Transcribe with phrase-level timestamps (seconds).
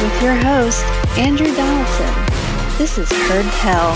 [0.00, 0.84] With your host,
[1.18, 2.14] Andrew Donaldson.
[2.78, 3.94] This is Heard Tell.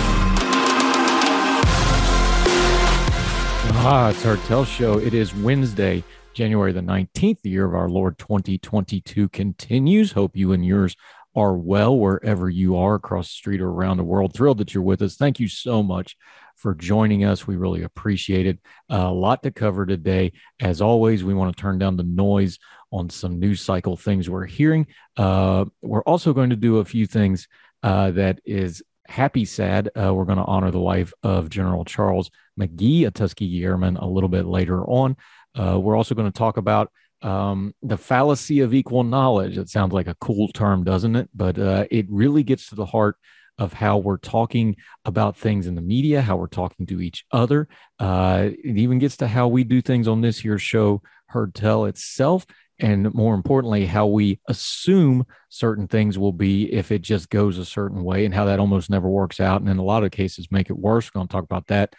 [3.84, 4.98] Ah, it's Heard Tell Show.
[4.98, 6.04] It is Wednesday,
[6.34, 7.42] January the 19th.
[7.42, 10.12] The year of our Lord 2022 continues.
[10.12, 10.96] Hope you and yours
[11.34, 14.34] are well wherever you are across the street or around the world.
[14.34, 15.16] Thrilled that you're with us.
[15.16, 16.16] Thank you so much
[16.56, 17.46] for joining us.
[17.46, 18.58] We really appreciate it.
[18.88, 20.32] A lot to cover today.
[20.60, 22.58] As always, we want to turn down the noise
[22.90, 24.86] on some news cycle things we're hearing.
[25.16, 27.48] Uh, we're also going to do a few things
[27.82, 29.90] uh, that is happy sad.
[29.96, 34.06] Uh, we're going to honor the life of General Charles McGee, a Tuskegee Airman, a
[34.06, 35.16] little bit later on.
[35.54, 36.90] Uh, we're also going to talk about
[37.22, 39.58] um, the fallacy of equal knowledge.
[39.58, 41.28] It sounds like a cool term, doesn't it?
[41.34, 43.16] But uh, it really gets to the heart
[43.58, 47.68] of how we're talking about things in the media, how we're talking to each other.
[47.98, 51.84] Uh, it even gets to how we do things on this here show, Heard Tell
[51.84, 52.46] itself.
[52.78, 57.64] And more importantly, how we assume certain things will be if it just goes a
[57.64, 59.60] certain way and how that almost never works out.
[59.60, 61.08] And in a lot of cases, make it worse.
[61.08, 61.94] We're going to talk about that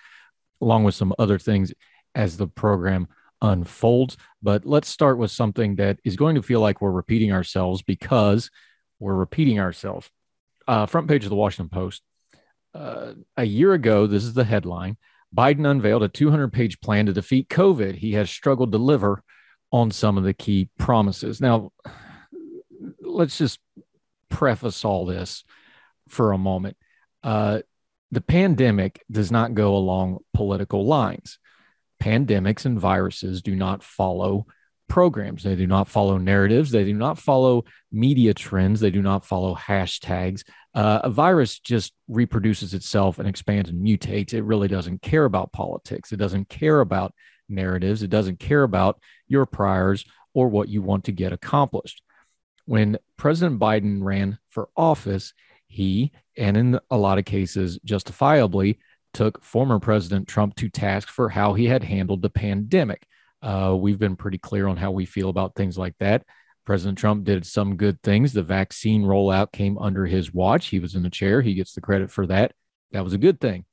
[0.61, 1.73] along with some other things
[2.16, 3.07] as the program
[3.41, 4.17] unfolds.
[4.41, 8.49] But let's start with something that is going to feel like we're repeating ourselves because
[9.00, 10.09] we're repeating ourselves.
[10.67, 12.01] Uh, front page of the Washington Post.
[12.73, 14.97] Uh, a year ago, this is the headline
[15.35, 17.95] Biden unveiled a 200 page plan to defeat COVID.
[17.95, 19.23] He has struggled to deliver
[19.73, 21.41] on some of the key promises.
[21.41, 21.73] Now,
[23.01, 23.59] let's just
[24.29, 25.44] preface all this
[26.07, 26.78] for a moment.
[27.22, 27.59] Uh,
[28.11, 31.39] the pandemic does not go along political lines
[32.03, 34.45] pandemics and viruses do not follow
[34.89, 35.44] programs.
[35.44, 36.69] They do not follow narratives.
[36.69, 38.81] They do not follow media trends.
[38.81, 40.44] They do not follow hashtags.
[40.75, 44.34] Uh, a virus just reproduces itself and expands and mutates.
[44.34, 46.11] It really doesn't care about politics.
[46.11, 47.13] It doesn't care about
[47.53, 48.03] narratives.
[48.03, 52.02] It doesn't care about your priors or what you want to get accomplished.
[52.66, 55.34] When President Biden ran for office,
[55.68, 58.80] he, and in a lot of cases justifiably,
[59.14, 63.06] took former President Trump to task for how he had handled the pandemic.
[63.41, 66.24] Uh, we've been pretty clear on how we feel about things like that.
[66.66, 68.31] President Trump did some good things.
[68.31, 70.68] The vaccine rollout came under his watch.
[70.68, 71.41] He was in the chair.
[71.41, 72.53] He gets the credit for that.
[72.91, 73.66] That was a good thing.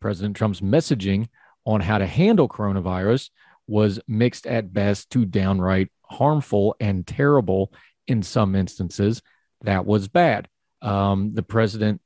[0.00, 1.28] President Trump's messaging
[1.64, 3.30] on how to handle coronavirus
[3.66, 7.72] was mixed at best to downright harmful and terrible
[8.06, 9.22] in some instances.
[9.62, 10.48] That was bad.
[10.82, 12.00] Um, the president,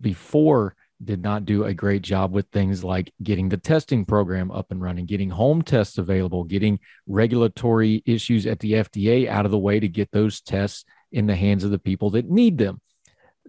[0.00, 0.74] before
[1.04, 4.80] did not do a great job with things like getting the testing program up and
[4.80, 9.78] running, getting home tests available, getting regulatory issues at the FDA out of the way
[9.78, 12.80] to get those tests in the hands of the people that need them.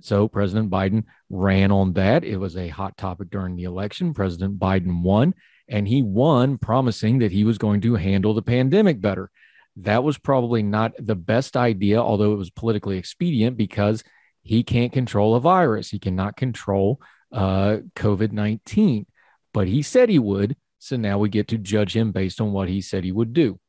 [0.02, 2.24] So President Biden ran on that.
[2.24, 4.14] It was a hot topic during the election.
[4.14, 5.34] President Biden won,
[5.68, 9.32] and he won promising that he was going to handle the pandemic better.
[9.78, 14.04] That was probably not the best idea, although it was politically expedient because
[14.42, 15.90] he can't control a virus.
[15.90, 19.06] He cannot control uh, COVID 19,
[19.54, 20.56] but he said he would.
[20.80, 23.60] So now we get to judge him based on what he said he would do.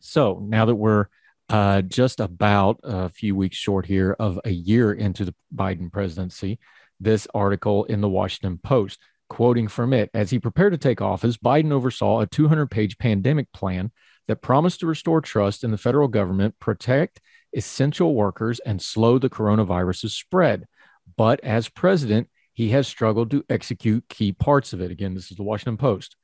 [0.00, 1.06] So now that we're
[1.48, 6.58] uh, just about a few weeks short here of a year into the Biden presidency,
[7.00, 11.36] this article in the Washington Post, quoting from it, as he prepared to take office,
[11.36, 13.90] Biden oversaw a 200 page pandemic plan
[14.26, 17.20] that promised to restore trust in the federal government, protect
[17.54, 20.66] essential workers, and slow the coronavirus's spread.
[21.16, 24.90] But as president, he has struggled to execute key parts of it.
[24.90, 26.16] Again, this is the Washington Post.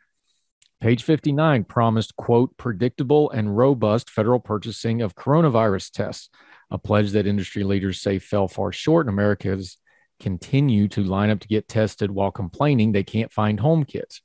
[0.80, 6.30] Page 59 promised, quote, predictable and robust federal purchasing of coronavirus tests,
[6.70, 9.76] a pledge that industry leaders say fell far short, and Americans
[10.20, 14.22] continue to line up to get tested while complaining they can't find home kits.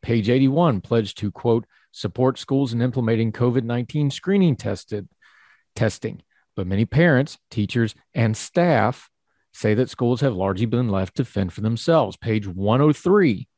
[0.00, 5.08] Page 81 pledged to, quote, support schools in implementing COVID 19 screening tested
[5.74, 6.22] testing.
[6.54, 9.10] But many parents, teachers, and staff
[9.52, 12.16] say that schools have largely been left to fend for themselves.
[12.16, 13.48] Page 103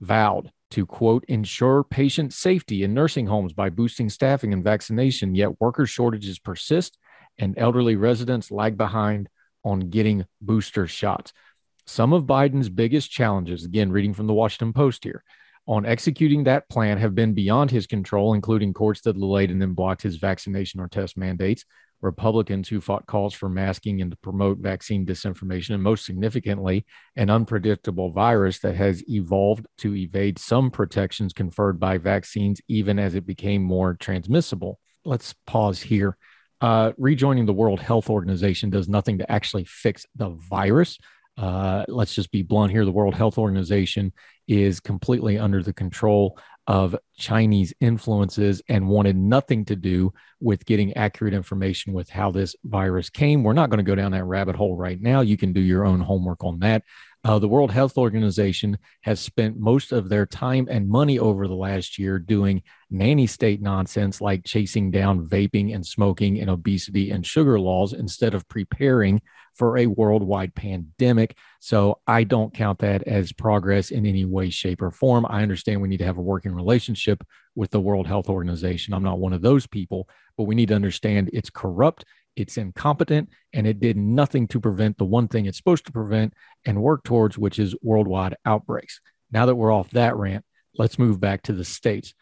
[0.00, 5.60] vowed to quote ensure patient safety in nursing homes by boosting staffing and vaccination yet
[5.60, 6.98] worker shortages persist
[7.38, 9.28] and elderly residents lag behind
[9.64, 11.32] on getting booster shots.
[11.86, 15.22] Some of biden's biggest challenges again reading from the washington post here
[15.68, 19.72] on executing that plan have been beyond his control including courts that delayed and then
[19.72, 21.64] blocked his vaccination or test mandates
[22.02, 26.84] Republicans who fought calls for masking and to promote vaccine disinformation, and most significantly,
[27.16, 33.14] an unpredictable virus that has evolved to evade some protections conferred by vaccines, even as
[33.14, 34.78] it became more transmissible.
[35.04, 36.16] Let's pause here.
[36.60, 40.98] Uh, rejoining the World Health Organization does nothing to actually fix the virus.
[41.36, 42.84] Uh, let's just be blunt here.
[42.84, 44.12] The World Health Organization
[44.48, 50.92] is completely under the control of Chinese influences and wanted nothing to do with getting
[50.94, 53.44] accurate information with how this virus came.
[53.44, 55.20] We're not going to go down that rabbit hole right now.
[55.20, 56.82] You can do your own homework on that.
[57.24, 61.56] Uh, the World Health Organization has spent most of their time and money over the
[61.56, 67.26] last year doing nanny state nonsense like chasing down vaping and smoking and obesity and
[67.26, 69.20] sugar laws instead of preparing
[69.56, 71.36] for a worldwide pandemic.
[71.60, 75.26] So I don't count that as progress in any way, shape, or form.
[75.28, 77.24] I understand we need to have a working relationship
[77.54, 78.92] with the World Health Organization.
[78.92, 82.04] I'm not one of those people, but we need to understand it's corrupt,
[82.36, 86.34] it's incompetent, and it did nothing to prevent the one thing it's supposed to prevent
[86.66, 89.00] and work towards, which is worldwide outbreaks.
[89.32, 90.44] Now that we're off that rant,
[90.74, 92.12] let's move back to the states.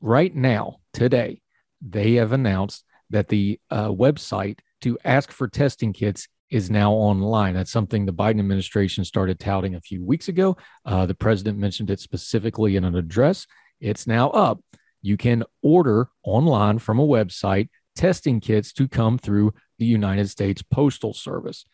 [0.00, 1.40] Right now, today,
[1.80, 7.54] they have announced that the uh, website to ask for testing kits is now online.
[7.54, 10.56] That's something the Biden administration started touting a few weeks ago.
[10.84, 13.46] Uh, the president mentioned it specifically in an address.
[13.80, 14.60] It's now up.
[15.02, 20.62] You can order online from a website testing kits to come through the United States
[20.62, 21.64] Postal Service.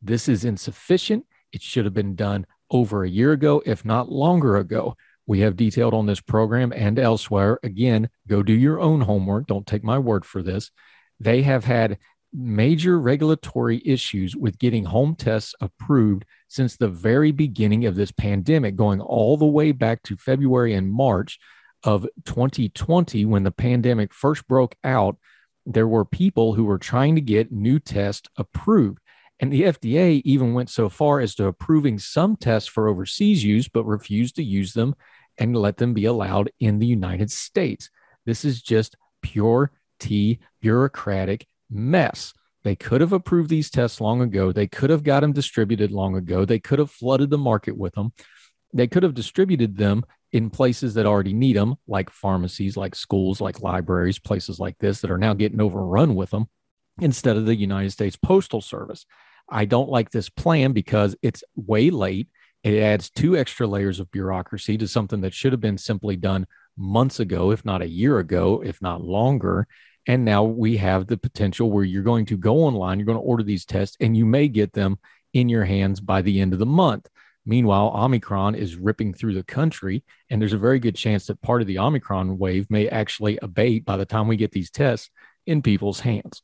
[0.00, 1.26] This is insufficient.
[1.52, 4.96] It should have been done over a year ago, if not longer ago.
[5.26, 7.58] We have detailed on this program and elsewhere.
[7.62, 9.46] Again, go do your own homework.
[9.46, 10.70] Don't take my word for this.
[11.20, 11.98] They have had
[12.32, 18.76] major regulatory issues with getting home tests approved since the very beginning of this pandemic,
[18.76, 21.38] going all the way back to February and March
[21.84, 25.16] of 2020 when the pandemic first broke out.
[25.66, 28.98] There were people who were trying to get new tests approved.
[29.40, 33.68] And the FDA even went so far as to approving some tests for overseas use,
[33.68, 34.94] but refused to use them
[35.38, 37.90] and let them be allowed in the United States.
[38.24, 42.32] This is just pure T bureaucratic mess.
[42.64, 44.52] They could have approved these tests long ago.
[44.52, 46.44] They could have got them distributed long ago.
[46.44, 48.12] They could have flooded the market with them.
[48.72, 53.40] They could have distributed them in places that already need them, like pharmacies, like schools,
[53.40, 56.46] like libraries, places like this that are now getting overrun with them
[57.00, 59.04] instead of the United States Postal Service.
[59.48, 62.28] I don't like this plan because it's way late.
[62.62, 66.46] It adds two extra layers of bureaucracy to something that should have been simply done
[66.76, 69.66] months ago, if not a year ago, if not longer.
[70.06, 73.22] And now we have the potential where you're going to go online, you're going to
[73.22, 74.98] order these tests, and you may get them
[75.32, 77.08] in your hands by the end of the month.
[77.44, 81.60] Meanwhile, Omicron is ripping through the country, and there's a very good chance that part
[81.60, 85.10] of the Omicron wave may actually abate by the time we get these tests
[85.46, 86.42] in people's hands.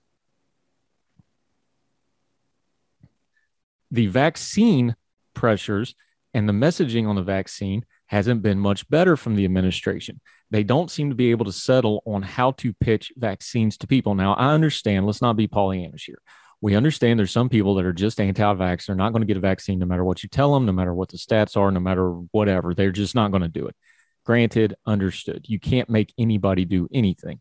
[3.90, 4.96] The vaccine
[5.34, 5.94] pressures
[6.34, 10.20] and the messaging on the vaccine hasn't been much better from the administration
[10.50, 14.14] they don't seem to be able to settle on how to pitch vaccines to people.
[14.14, 16.20] Now, I understand, let's not be Pollyannish here.
[16.60, 18.86] We understand there's some people that are just anti vax.
[18.86, 20.94] They're not going to get a vaccine no matter what you tell them, no matter
[20.94, 22.74] what the stats are, no matter whatever.
[22.74, 23.76] They're just not going to do it.
[24.24, 25.44] Granted, understood.
[25.48, 27.40] You can't make anybody do anything.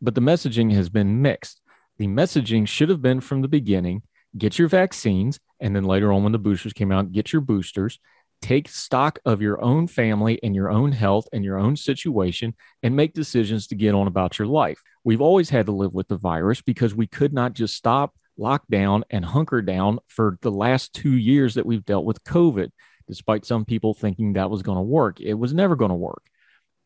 [0.00, 1.60] But the messaging has been mixed.
[1.98, 4.02] The messaging should have been from the beginning
[4.38, 5.40] get your vaccines.
[5.58, 7.98] And then later on, when the boosters came out, get your boosters
[8.40, 12.96] take stock of your own family and your own health and your own situation and
[12.96, 14.82] make decisions to get on about your life.
[15.04, 18.64] We've always had to live with the virus because we could not just stop, lock
[18.70, 22.70] down, and hunker down for the last two years that we've dealt with COVID,
[23.06, 25.20] despite some people thinking that was going to work.
[25.20, 26.24] It was never going to work.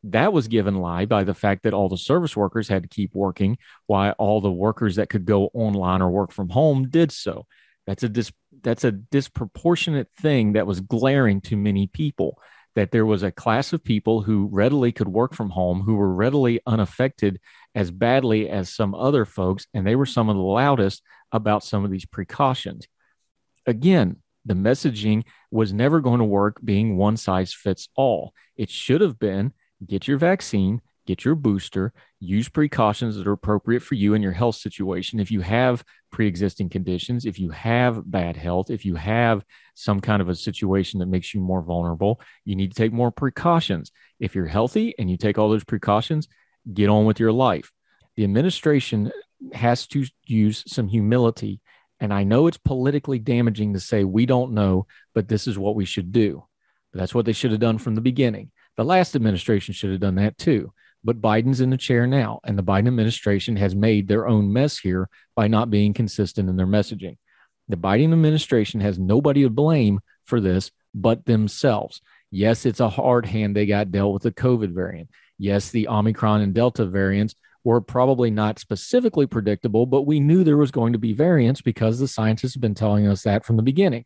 [0.05, 3.15] That was given lie by the fact that all the service workers had to keep
[3.15, 3.57] working
[3.87, 7.47] while all the workers that could go online or work from home did so.
[7.87, 8.33] That's a dis-
[8.65, 12.39] that's a disproportionate thing that was glaring to many people.
[12.75, 16.13] That there was a class of people who readily could work from home, who were
[16.13, 17.39] readily unaffected
[17.73, 21.85] as badly as some other folks, and they were some of the loudest about some
[21.85, 22.89] of these precautions.
[23.65, 28.35] Again, the messaging was never going to work being one size fits all.
[28.57, 29.53] It should have been
[29.87, 31.93] get your vaccine, get your booster,
[32.25, 35.21] use precautions that are appropriate for you and your health situation.
[35.21, 40.01] If you have pre existing conditions, if you have bad health, if you have some
[40.01, 43.93] kind of a situation that makes you more vulnerable, you need to take more precautions.
[44.19, 46.29] If you're healthy and you take all those precautions,
[46.73, 47.71] get on with your life.
[48.17, 49.13] The administration
[49.53, 51.61] has to use some humility.
[52.01, 55.77] And I know it's politically damaging to say we don't know, but this is what
[55.77, 56.45] we should do.
[56.93, 58.51] But that's what they should have done from the beginning.
[58.77, 60.73] The last administration should have done that too.
[61.05, 64.79] But Biden's in the chair now, and the Biden administration has made their own mess
[64.79, 67.19] here by not being consistent in their messaging.
[67.69, 72.01] The Biden administration has nobody to blame for this but themselves.
[72.31, 75.11] Yes, it's a hard hand they got dealt with the COVID variant.
[75.39, 77.35] Yes, the Omicron and Delta variants
[77.65, 81.99] were probably not specifically predictable, but we knew there was going to be variants because
[81.99, 84.05] the scientists have been telling us that from the beginning.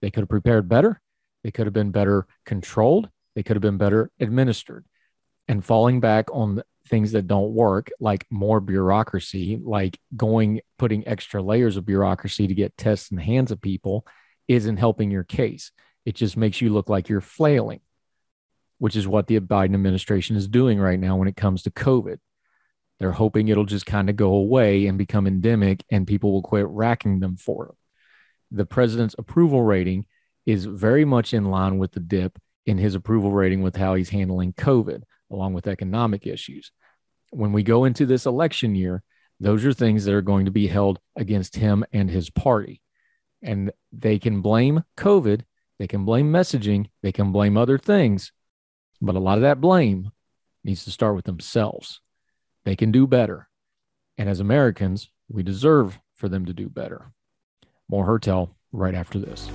[0.00, 1.00] They could have prepared better.
[1.44, 3.08] They could have been better controlled.
[3.34, 4.84] They could have been better administered.
[5.48, 11.42] And falling back on things that don't work, like more bureaucracy, like going, putting extra
[11.42, 14.06] layers of bureaucracy to get tests in the hands of people,
[14.48, 15.72] isn't helping your case.
[16.04, 17.80] It just makes you look like you're flailing,
[18.78, 22.18] which is what the Biden administration is doing right now when it comes to COVID.
[22.98, 26.66] They're hoping it'll just kind of go away and become endemic and people will quit
[26.68, 27.74] racking them for it.
[28.50, 30.06] The president's approval rating
[30.46, 34.10] is very much in line with the dip in his approval rating with how he's
[34.10, 36.70] handling COVID, along with economic issues.
[37.30, 39.02] When we go into this election year,
[39.40, 42.80] those are things that are going to be held against him and his party.
[43.42, 45.42] And they can blame COVID,
[45.78, 48.30] they can blame messaging, they can blame other things,
[49.00, 50.12] but a lot of that blame
[50.62, 52.00] needs to start with themselves.
[52.64, 53.48] They can do better.
[54.16, 57.10] And as Americans, we deserve for them to do better.
[57.88, 59.50] More Heard Tell right after this.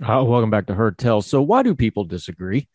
[0.00, 1.22] Uh, welcome back to Heard Tell.
[1.22, 2.68] So, why do people disagree?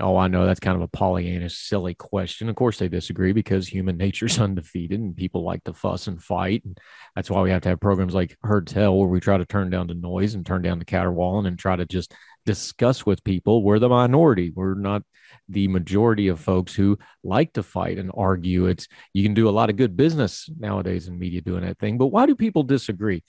[0.00, 2.48] Oh, I know that's kind of a Pollyannish, silly question.
[2.48, 6.22] Of course, they disagree because human nature is undefeated and people like to fuss and
[6.22, 6.64] fight.
[6.64, 6.78] And
[7.16, 9.70] that's why we have to have programs like Heard Tell, where we try to turn
[9.70, 13.64] down the noise and turn down the caterwauling and try to just discuss with people.
[13.64, 14.52] We're the minority.
[14.54, 15.02] We're not
[15.48, 18.66] the majority of folks who like to fight and argue.
[18.66, 21.98] It's you can do a lot of good business nowadays in media doing that thing.
[21.98, 23.24] But why do people disagree?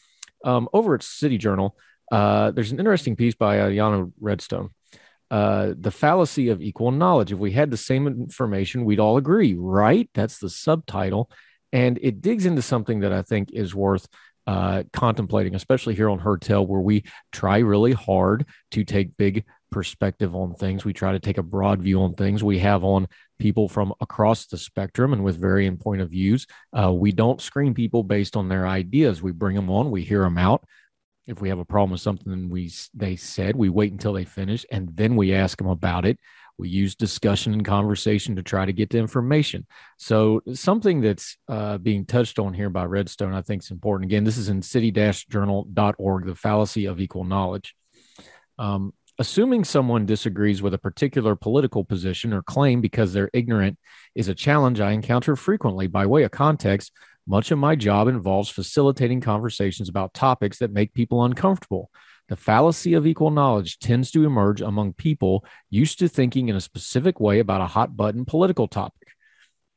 [0.46, 1.76] Um, over at City Journal,
[2.12, 4.70] uh, there's an interesting piece by uh, Redstone.
[5.30, 7.34] Uh, the fallacy of equal knowledge.
[7.34, 10.10] If we had the same information, we'd all agree, right?
[10.14, 11.30] That's the subtitle.
[11.74, 14.08] And it digs into something that I think is worth
[14.48, 19.44] uh, contemplating, especially here on Heard Tell, where we try really hard to take big
[19.70, 20.86] perspective on things.
[20.86, 22.42] We try to take a broad view on things.
[22.42, 26.48] We have on people from across the spectrum and with varying point of views.
[26.72, 29.22] Uh, we don't screen people based on their ideas.
[29.22, 30.64] We bring them on, we hear them out,
[31.28, 34.66] if we have a problem with something we they said, we wait until they finish
[34.72, 36.18] and then we ask them about it.
[36.58, 39.68] We use discussion and conversation to try to get the information.
[39.98, 44.10] So something that's uh, being touched on here by Redstone, I think is important.
[44.10, 47.76] Again, this is in city-journal.org, the fallacy of equal knowledge.
[48.58, 53.78] Um, assuming someone disagrees with a particular political position or claim because they're ignorant
[54.16, 55.88] is a challenge I encounter frequently.
[55.88, 56.92] By way of context,
[57.28, 61.92] much of my job involves facilitating conversations about topics that make people uncomfortable.
[62.30, 66.62] The fallacy of equal knowledge tends to emerge among people used to thinking in a
[66.62, 69.08] specific way about a hot button political topic.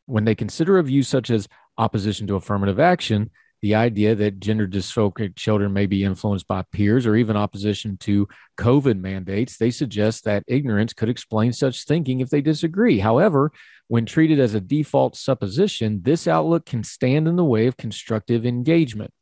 [0.06, 3.30] When they consider a view such as opposition to affirmative action,
[3.62, 8.26] the idea that gender dysphoric children may be influenced by peers or even opposition to
[8.58, 12.98] COVID mandates, they suggest that ignorance could explain such thinking if they disagree.
[12.98, 13.52] However,
[13.88, 18.46] when treated as a default supposition, this outlook can stand in the way of constructive
[18.46, 19.12] engagement.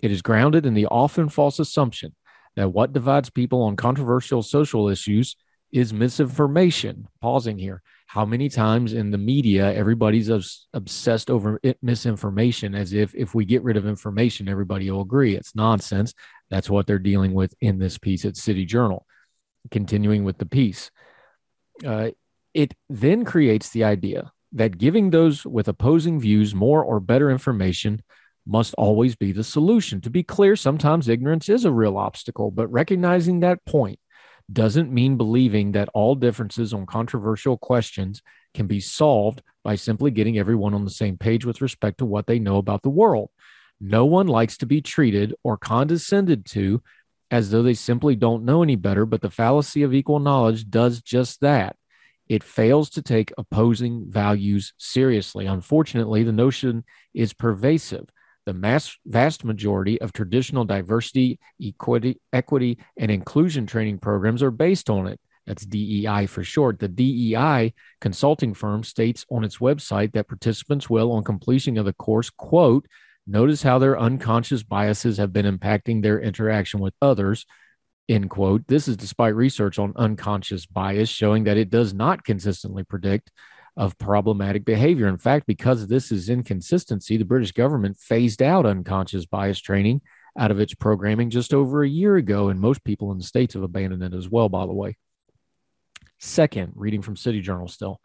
[0.00, 2.14] It is grounded in the often false assumption
[2.56, 5.36] that what divides people on controversial social issues
[5.72, 7.08] is misinformation.
[7.20, 7.82] Pausing here
[8.14, 10.30] how many times in the media everybody's
[10.72, 15.34] obsessed over misinformation as if if we get rid of information everybody will agree.
[15.34, 16.14] It's nonsense.
[16.48, 19.04] That's what they're dealing with in this piece at city journal.
[19.72, 20.92] Continuing with the piece
[21.84, 22.10] uh,
[22.52, 28.00] it then creates the idea that giving those with opposing views more or better information
[28.46, 30.00] must always be the solution.
[30.02, 33.98] To be clear sometimes ignorance is a real obstacle but recognizing that point
[34.52, 38.22] doesn't mean believing that all differences on controversial questions
[38.52, 42.26] can be solved by simply getting everyone on the same page with respect to what
[42.26, 43.30] they know about the world.
[43.80, 46.82] No one likes to be treated or condescended to
[47.30, 51.00] as though they simply don't know any better, but the fallacy of equal knowledge does
[51.02, 51.76] just that.
[52.28, 55.46] It fails to take opposing values seriously.
[55.46, 58.08] Unfortunately, the notion is pervasive.
[58.46, 64.90] The mass, vast majority of traditional diversity, equity, equity, and inclusion training programs are based
[64.90, 65.18] on it.
[65.46, 66.78] That's DEI for short.
[66.78, 71.92] The DEI consulting firm states on its website that participants will, on completion of the
[71.92, 72.86] course, quote,
[73.26, 77.46] notice how their unconscious biases have been impacting their interaction with others,
[78.08, 78.66] end quote.
[78.66, 83.30] This is despite research on unconscious bias showing that it does not consistently predict
[83.76, 85.08] of problematic behavior.
[85.08, 90.00] In fact, because this is inconsistency, the British government phased out unconscious bias training
[90.38, 93.54] out of its programming just over a year ago, and most people in the States
[93.54, 94.96] have abandoned it as well, by the way.
[96.18, 98.00] Second, reading from City Journal still.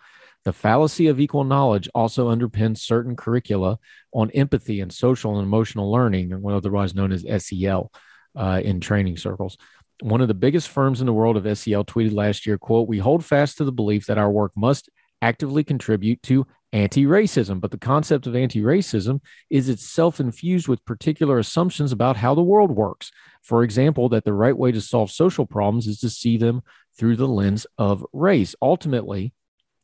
[0.46, 3.78] The fallacy of equal knowledge also underpins certain curricula
[4.14, 7.92] on empathy and social and emotional learning, or otherwise known as SEL
[8.36, 9.58] uh, in training circles.
[10.02, 13.00] One of the biggest firms in the world of SEL tweeted last year, quote, we
[13.00, 14.90] hold fast to the belief that our work must
[15.22, 17.60] actively contribute to anti-racism.
[17.60, 22.72] But the concept of anti-racism is itself infused with particular assumptions about how the world
[22.72, 23.12] works.
[23.42, 26.62] For example, that the right way to solve social problems is to see them
[26.98, 28.56] through the lens of race.
[28.62, 29.34] Ultimately,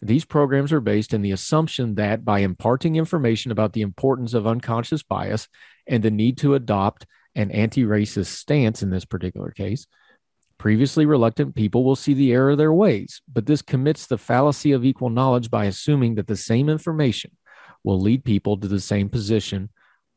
[0.02, 4.46] these programs are based in the assumption that by imparting information about the importance of
[4.46, 5.48] unconscious bias
[5.88, 9.88] and the need to adopt an anti racist stance in this particular case,
[10.58, 13.22] previously reluctant people will see the error of their ways.
[13.32, 17.32] But this commits the fallacy of equal knowledge by assuming that the same information
[17.84, 19.70] will lead people to the same position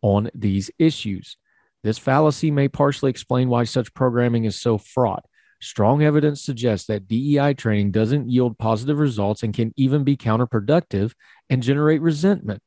[0.03, 1.37] on these issues.
[1.85, 5.25] This fallacy may partially explain why such programming is so fraught.
[5.61, 11.13] Strong evidence suggests that DEI training doesn't yield positive results and can even be counterproductive
[11.51, 12.63] and generate resentment.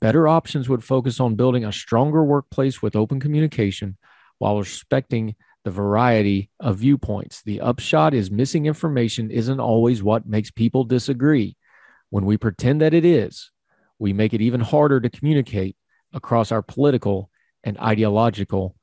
[0.00, 3.96] Better options would focus on building a stronger workplace with open communication
[4.38, 7.42] while respecting the variety of viewpoints.
[7.42, 11.56] The upshot is missing information isn't always what makes people disagree.
[12.10, 13.50] When we pretend that it is,
[13.98, 15.76] we make it even harder to communicate
[16.12, 17.30] across our political
[17.64, 18.76] and ideological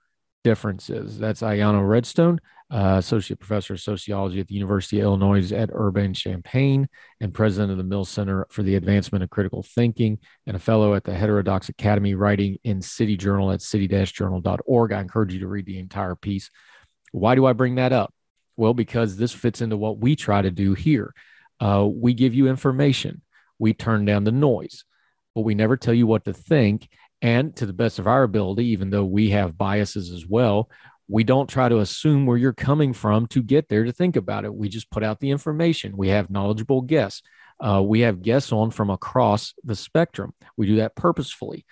[0.43, 1.19] differences.
[1.19, 2.39] That's Ilana Redstone
[2.71, 6.87] uh, associate professor of sociology at the University of Illinois at Urbana-Champaign,
[7.19, 10.93] and president of the Mills Center for the Advancement of Critical Thinking, and a fellow
[10.93, 14.93] at the Heterodox Academy, writing in City Journal at city-journal.org.
[14.93, 16.49] I encourage you to read the entire piece.
[17.11, 18.13] Why do I bring that up?
[18.57, 21.13] Well, because this fits into what we try to do here.
[21.59, 23.21] Uh, we give you information,
[23.59, 24.83] we turn down the noise,
[25.35, 26.89] but we never tell you what to think.
[27.21, 30.71] And to the best of our ability, even though we have biases as well,
[31.07, 34.43] we don't try to assume where you're coming from to get there to think about
[34.43, 34.55] it.
[34.55, 35.97] We just put out the information.
[35.97, 37.21] We have knowledgeable guests.
[37.59, 40.33] Uh, we have guests on from across the spectrum.
[40.57, 41.65] We do that purposefully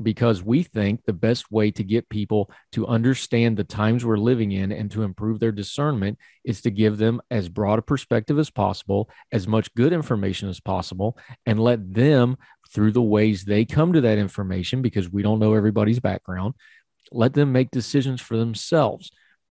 [0.00, 4.52] because we think the best way to get people to understand the times we're living
[4.52, 8.48] in and to improve their discernment is to give them as broad a perspective as
[8.48, 12.38] possible, as much good information as possible, and let them,
[12.72, 16.54] through the ways they come to that information, because we don't know everybody's background,
[17.10, 19.10] let them make decisions for themselves.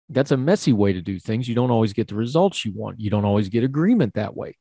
[0.07, 1.49] That's a messy way to do things.
[1.49, 2.99] You don't always get the results you want.
[2.99, 4.57] You don't always get agreement that way.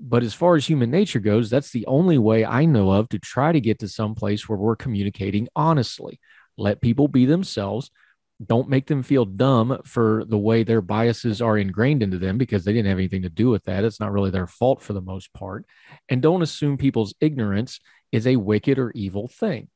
[0.00, 3.18] But as far as human nature goes, that's the only way I know of to
[3.18, 6.18] try to get to some place where we're communicating honestly.
[6.56, 7.90] Let people be themselves.
[8.44, 12.64] Don't make them feel dumb for the way their biases are ingrained into them because
[12.64, 13.84] they didn't have anything to do with that.
[13.84, 15.66] It's not really their fault for the most part.
[16.08, 19.68] And don't assume people's ignorance is a wicked or evil thing.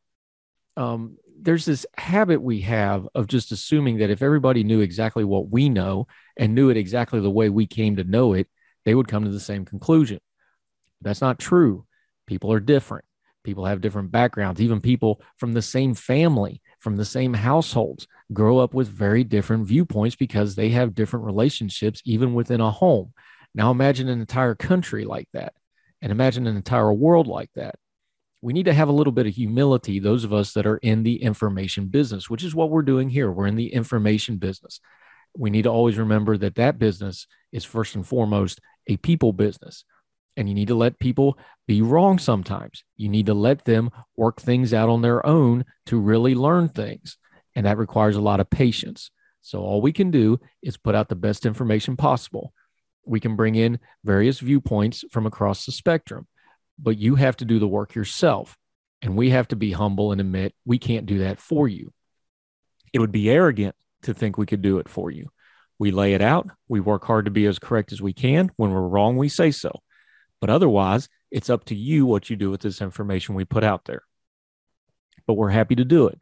[0.79, 5.51] Um, there's this habit we have of just assuming that if everybody knew exactly what
[5.51, 6.07] we know
[6.37, 8.49] and knew it exactly the way we came to know it,
[8.85, 10.19] they would come to the same conclusion.
[11.01, 11.87] That's not true.
[12.27, 13.05] People are different.
[13.43, 14.61] People have different backgrounds.
[14.61, 19.67] Even people from the same family, from the same households, grow up with very different
[19.67, 23.13] viewpoints because they have different relationships, even within a home.
[23.55, 25.53] Now, imagine an entire country like that,
[26.01, 27.75] and imagine an entire world like that
[28.45, 31.03] we need to have a little bit of humility, those of us that are in
[31.03, 33.33] the information business, which is what we're doing here.
[33.33, 34.81] We're in the information business.
[35.35, 39.85] We need to always remember that that business is first and foremost a people business.
[40.37, 42.83] And you need to let people be wrong sometimes.
[42.97, 47.19] You need to let them work things out on their own to really learn things.
[47.55, 49.11] And that requires a lot of patience.
[49.43, 52.53] So, all we can do is put out the best information possible.
[53.05, 56.27] We can bring in various viewpoints from across the spectrum
[56.79, 58.57] but you have to do the work yourself.
[59.03, 61.93] And we have to be humble and admit we can't do that for you.
[62.93, 65.29] It would be arrogant to think we could do it for you.
[65.79, 66.49] We lay it out.
[66.69, 68.51] We work hard to be as correct as we can.
[68.57, 69.81] When we're wrong, we say so.
[70.41, 73.85] But otherwise, it's up to you what you do with this information we put out
[73.85, 74.03] there.
[75.27, 76.21] But we're happy to do it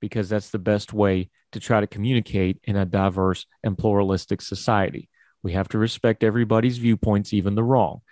[0.00, 5.08] because that's the best way to try to communicate in a diverse and pluralistic society.
[5.42, 8.02] We have to respect everybody's viewpoints, even the wrong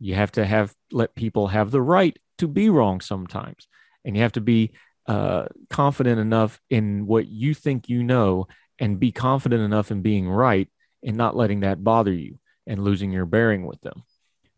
[0.00, 3.68] you have to have let people have the right to be wrong sometimes
[4.04, 4.72] and you have to be
[5.06, 8.48] uh, confident enough in what you think you know
[8.80, 10.68] and be confident enough in being right
[11.04, 14.02] and not letting that bother you and losing your bearing with them.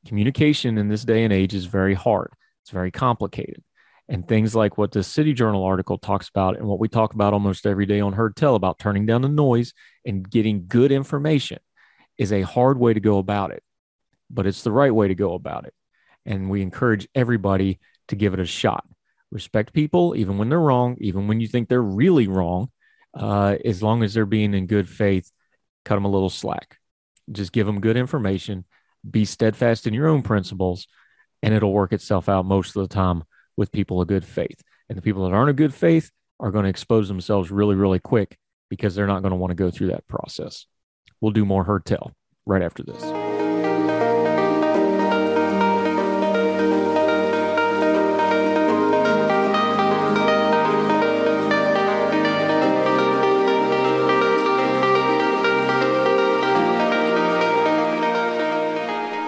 [0.07, 2.33] Communication in this day and age is very hard,
[2.63, 3.63] it's very complicated.
[4.09, 7.33] And things like what the City Journal article talks about, and what we talk about
[7.33, 9.73] almost every day on Heard Tell about turning down the noise
[10.05, 11.59] and getting good information,
[12.19, 13.63] is a hard way to go about it,
[14.29, 15.75] but it's the right way to go about it.
[16.27, 18.85] And we encourage everybody to give it a shot.
[19.31, 22.71] Respect people, even when they're wrong, even when you think they're really wrong,
[23.15, 25.31] uh, as long as they're being in good faith,
[25.85, 26.79] cut them a little slack.
[27.31, 28.65] Just give them good information,
[29.09, 30.87] be steadfast in your own principles,
[31.43, 33.25] and it'll work itself out most of the time
[33.57, 34.63] with people of good faith.
[34.89, 38.01] And the people that aren't of good faith are going to expose themselves really, really
[38.01, 38.37] quick
[38.69, 40.67] because they're not going to want to go through that process.
[41.21, 42.13] We'll do more heard tell
[42.47, 43.22] right after this.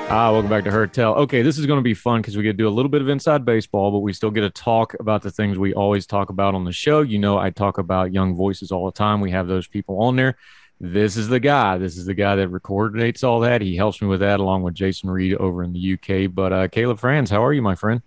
[0.06, 1.14] Ah, welcome back to Heard Tell.
[1.14, 3.00] Okay, this is going to be fun because we get to do a little bit
[3.00, 6.28] of inside baseball, but we still get to talk about the things we always talk
[6.28, 7.00] about on the show.
[7.00, 9.20] You know, I talk about young voices all the time.
[9.20, 10.36] We have those people on there.
[10.78, 11.78] This is the guy.
[11.78, 13.62] This is the guy that coordinates all that.
[13.62, 16.32] He helps me with that along with Jason Reed over in the UK.
[16.32, 18.02] But uh, Caleb Franz, how are you, my friend?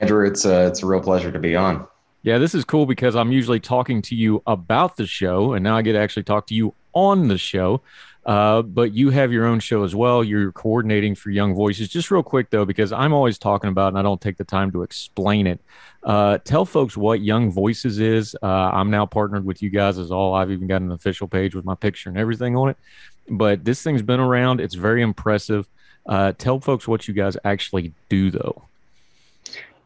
[0.00, 1.86] Andrew, it's a, it's a real pleasure to be on.
[2.22, 5.76] Yeah, this is cool because I'm usually talking to you about the show, and now
[5.76, 7.82] I get to actually talk to you on the show.
[8.26, 10.24] Uh, but you have your own show as well.
[10.24, 11.88] You're coordinating for Young Voices.
[11.88, 14.70] Just real quick though, because I'm always talking about and I don't take the time
[14.72, 15.60] to explain it.
[16.02, 18.34] Uh, tell folks what Young Voices is.
[18.42, 20.34] Uh, I'm now partnered with you guys as all.
[20.34, 22.78] I've even got an official page with my picture and everything on it.
[23.28, 24.60] But this thing's been around.
[24.60, 25.68] It's very impressive.
[26.06, 28.62] Uh, tell folks what you guys actually do though.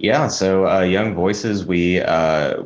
[0.01, 2.01] Yeah, so uh, Young Voices, we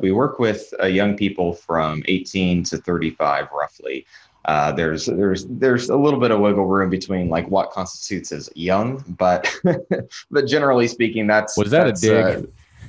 [0.01, 4.05] we work with young people from 18 to 35, roughly.
[4.45, 8.51] Uh, there's there's there's a little bit of wiggle room between like what constitutes as
[8.55, 9.53] young, but
[10.31, 12.45] but generally speaking, that's was that that's, a dig?
[12.45, 12.47] Uh,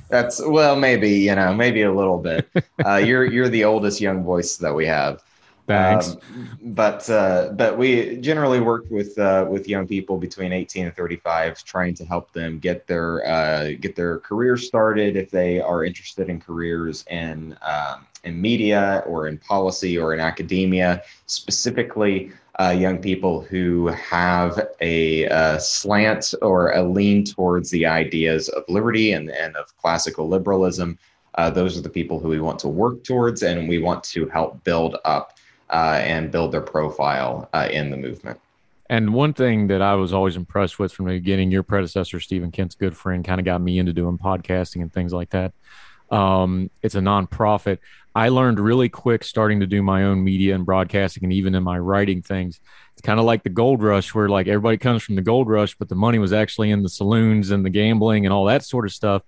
[0.08, 2.48] that's well, maybe you know, maybe a little bit.
[2.84, 5.22] Uh, you're you're the oldest young voice that we have.
[5.66, 6.10] Thanks.
[6.10, 10.96] Um, but uh, but we generally work with uh, with young people between 18 and
[10.96, 15.84] 35, trying to help them get their uh, get their careers started if they are
[15.84, 22.32] interested in careers in um, in media or in policy or in academia, specifically.
[22.60, 28.62] Uh, young people who have a, a, slant or a lean towards the ideas of
[28.68, 30.96] liberty and, and of classical liberalism.
[31.34, 34.28] Uh, those are the people who we want to work towards, and we want to
[34.28, 35.36] help build up
[35.70, 38.38] uh, and build their profile uh, in the movement.
[38.90, 42.50] And one thing that I was always impressed with from the beginning, your predecessor, Stephen
[42.50, 45.52] Kent's good friend, kind of got me into doing podcasting and things like that.
[46.14, 47.78] Um, it's a nonprofit.
[48.14, 51.62] I learned really quick starting to do my own media and broadcasting and even in
[51.62, 52.60] my writing things.
[52.92, 55.74] It's kind of like the gold rush where like everybody comes from the gold rush,
[55.74, 58.86] but the money was actually in the saloons and the gambling and all that sort
[58.86, 59.22] of stuff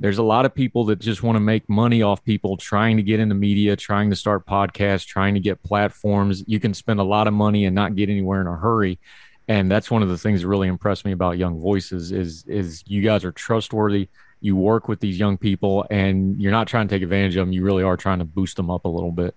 [0.00, 3.02] there's a lot of people that just want to make money off people trying to
[3.02, 6.42] get into media, trying to start podcasts, trying to get platforms.
[6.46, 8.98] You can spend a lot of money and not get anywhere in a hurry.
[9.46, 12.82] And that's one of the things that really impressed me about Young Voices is is
[12.86, 14.08] you guys are trustworthy.
[14.40, 17.52] You work with these young people and you're not trying to take advantage of them.
[17.52, 19.34] You really are trying to boost them up a little bit.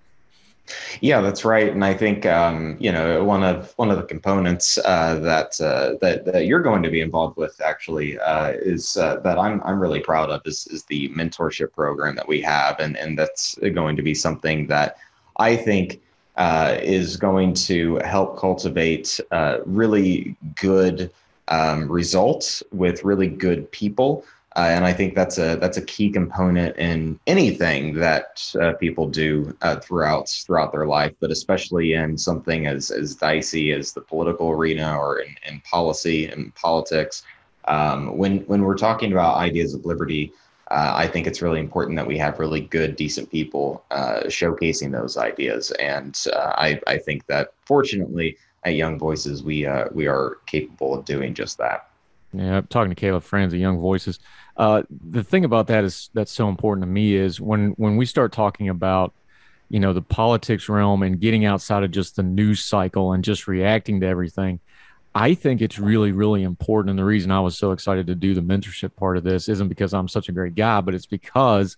[1.02, 4.78] Yeah, that's right, and I think um, you know one of one of the components
[4.86, 9.18] uh, that, uh, that, that you're going to be involved with actually uh, is uh,
[9.18, 12.96] that I'm I'm really proud of is is the mentorship program that we have, and
[12.96, 14.98] and that's going to be something that
[15.38, 16.02] I think
[16.38, 21.12] uh, is going to help cultivate uh, really good
[21.50, 24.24] um, results with really good people
[24.56, 29.08] uh, and I think that's a that's a key component in anything that uh, people
[29.08, 34.02] do uh, throughout throughout their life, but especially in something as as dicey as the
[34.02, 37.24] political arena or in, in policy and politics.
[37.66, 40.32] Um, when when we're talking about ideas of liberty,
[40.70, 44.92] uh, I think it's really important that we have really good, decent people uh, showcasing
[44.92, 45.72] those ideas.
[45.72, 51.06] And uh, I I think that fortunately at Young Voices we we are capable of
[51.06, 51.88] doing just that.
[52.34, 54.20] Yeah, I'm talking to Caleb Franz at Young Voices.
[54.56, 58.06] Uh, the thing about that is that's so important to me is when when we
[58.06, 59.14] start talking about
[59.70, 63.48] you know the politics realm and getting outside of just the news cycle and just
[63.48, 64.60] reacting to everything
[65.16, 66.92] i think it's really really important.
[66.92, 69.70] And the reason i was so excited to do the mentorship part of this isn't
[69.70, 71.76] because i'm such a great guy but it's because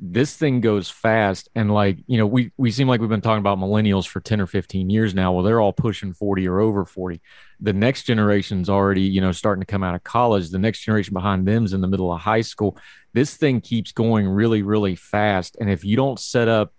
[0.00, 1.48] this thing goes fast.
[1.54, 4.40] And like you know we we seem like we've been talking about millennials for 10
[4.40, 5.32] or 15 years now.
[5.32, 7.20] Well they're all pushing 40 or over 40
[7.60, 10.50] the next generation's already you know starting to come out of college.
[10.50, 12.76] The next generation behind them's in the middle of high school.
[13.12, 15.56] This thing keeps going really really fast.
[15.60, 16.72] And if you don't set up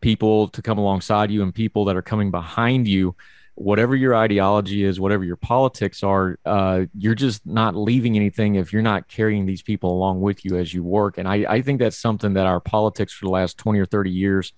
[0.00, 3.14] people to come alongside you and people that are coming behind you
[3.54, 8.72] whatever your ideology is, whatever your politics are, uh, you're just not leaving anything if
[8.72, 11.18] you're not carrying these people along with you as you work.
[11.18, 14.10] And I, I think that's something that our politics for the last 20 or 30
[14.10, 14.52] years,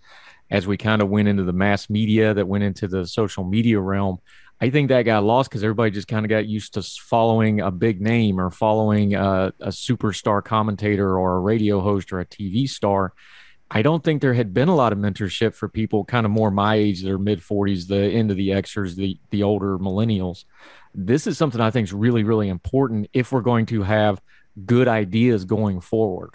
[0.51, 3.81] as we kind of went into the mass media, that went into the social media
[3.81, 4.19] realm,
[4.61, 7.73] I think that got lost because everybody just kind of got used to following a
[7.73, 12.69] big name or following a, a superstar commentator or a radio host or a TV
[12.69, 13.13] star
[13.71, 16.51] I don't think there had been a lot of mentorship for people kind of more
[16.51, 20.45] my age, their mid 40s, the end of the Xers, the the older millennials.
[20.95, 24.21] This is something I think is really, really important if we're going to have
[24.65, 26.31] good ideas going forward.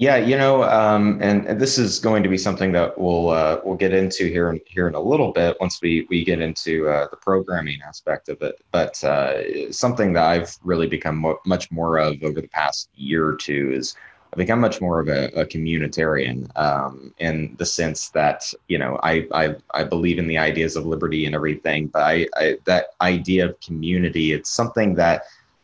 [0.00, 3.60] Yeah, you know, um, and, and, this is going to be something that we'll uh,
[3.64, 6.88] we'll get into here in, here in a little bit once we we get into
[6.88, 8.62] uh, the programming aspect of it.
[8.70, 13.26] But uh, something that I've really become mo- much more of over the past year
[13.26, 13.96] or two is
[14.32, 18.98] I've become much more of a, a communitarian um, in the sense that you know
[19.02, 22.88] I, I I believe in the ideas of liberty and everything, but I, I that
[23.00, 25.22] idea of community it's something that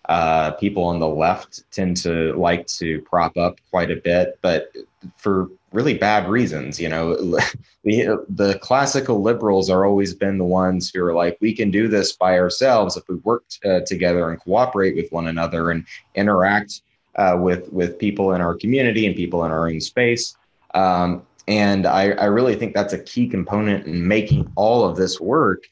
[0.08, 4.70] uh, people on the left tend to like to prop up quite a bit, but
[5.16, 6.80] for really bad reasons.
[6.80, 7.14] You know,
[7.84, 11.88] the the classical liberals are always been the ones who are like, we can do
[11.88, 16.82] this by ourselves if we work uh, together and cooperate with one another and interact
[17.16, 20.36] uh, with with people in our community and people in our own space.
[20.74, 25.20] Um, and I, I, really think that's a key component in making all of this
[25.20, 25.64] work.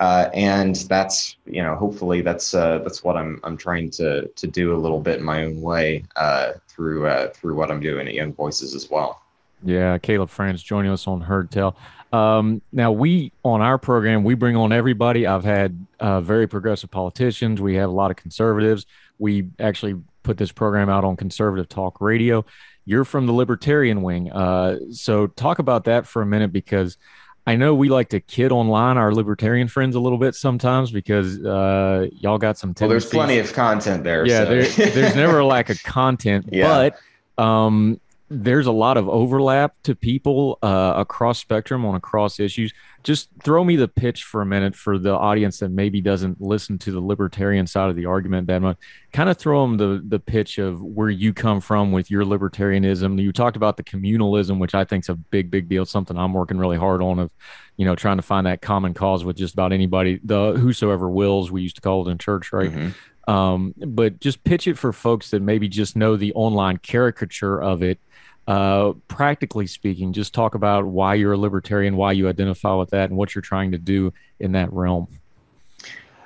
[0.00, 4.46] Uh, and that's you know hopefully that's uh, that's what I'm I'm trying to to
[4.46, 8.08] do a little bit in my own way uh, through uh, through what I'm doing
[8.08, 9.22] at Young Voices as well.
[9.62, 11.76] Yeah, Caleb Franz joining us on Heard Tell.
[12.12, 15.26] Um, now we on our program we bring on everybody.
[15.26, 17.60] I've had uh, very progressive politicians.
[17.60, 18.86] We have a lot of conservatives.
[19.18, 19.94] We actually
[20.24, 22.44] put this program out on conservative talk radio.
[22.84, 24.32] You're from the libertarian wing.
[24.32, 26.98] Uh, so talk about that for a minute because
[27.46, 31.38] I know we like to kid online our libertarian friends a little bit sometimes because
[31.44, 32.74] uh, y'all got some.
[32.80, 34.26] Well, there's plenty of content there.
[34.26, 34.50] Yeah, so.
[34.50, 36.90] there, there's never a lack of content, yeah.
[37.36, 42.72] but um, there's a lot of overlap to people uh, across spectrum on across issues.
[43.02, 46.78] Just throw me the pitch for a minute for the audience that maybe doesn't listen
[46.78, 48.78] to the libertarian side of the argument that much.
[49.12, 53.20] Kind of throw them the the pitch of where you come from with your libertarianism.
[53.20, 55.84] You talked about the communalism, which I think is a big, big deal.
[55.84, 57.30] Something I'm working really hard on of,
[57.76, 60.18] you know, trying to find that common cause with just about anybody.
[60.24, 62.70] The whosoever wills, we used to call it in church, right?
[62.70, 62.88] Mm-hmm.
[63.26, 67.82] Um, but just pitch it for folks that maybe just know the online caricature of
[67.82, 67.98] it
[68.46, 73.10] uh, practically speaking, just talk about why you're a libertarian, why you identify with that,
[73.10, 75.08] and what you're trying to do in that realm.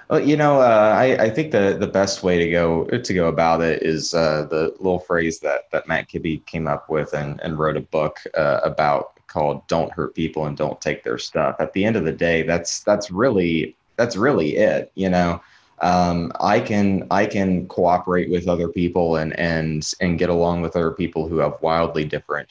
[0.09, 3.29] Well, you know, uh, I, I, think the the best way to go to go
[3.29, 7.39] about it is uh, the little phrase that that Matt Kibbe came up with and,
[7.43, 11.57] and wrote a book uh, about called "Don't Hurt People and Don't Take Their Stuff."
[11.61, 14.91] At the end of the day, that's that's really that's really it.
[14.95, 15.43] You know,
[15.81, 20.77] um, I can I can cooperate with other people and and and get along with
[20.77, 22.49] other people who have wildly different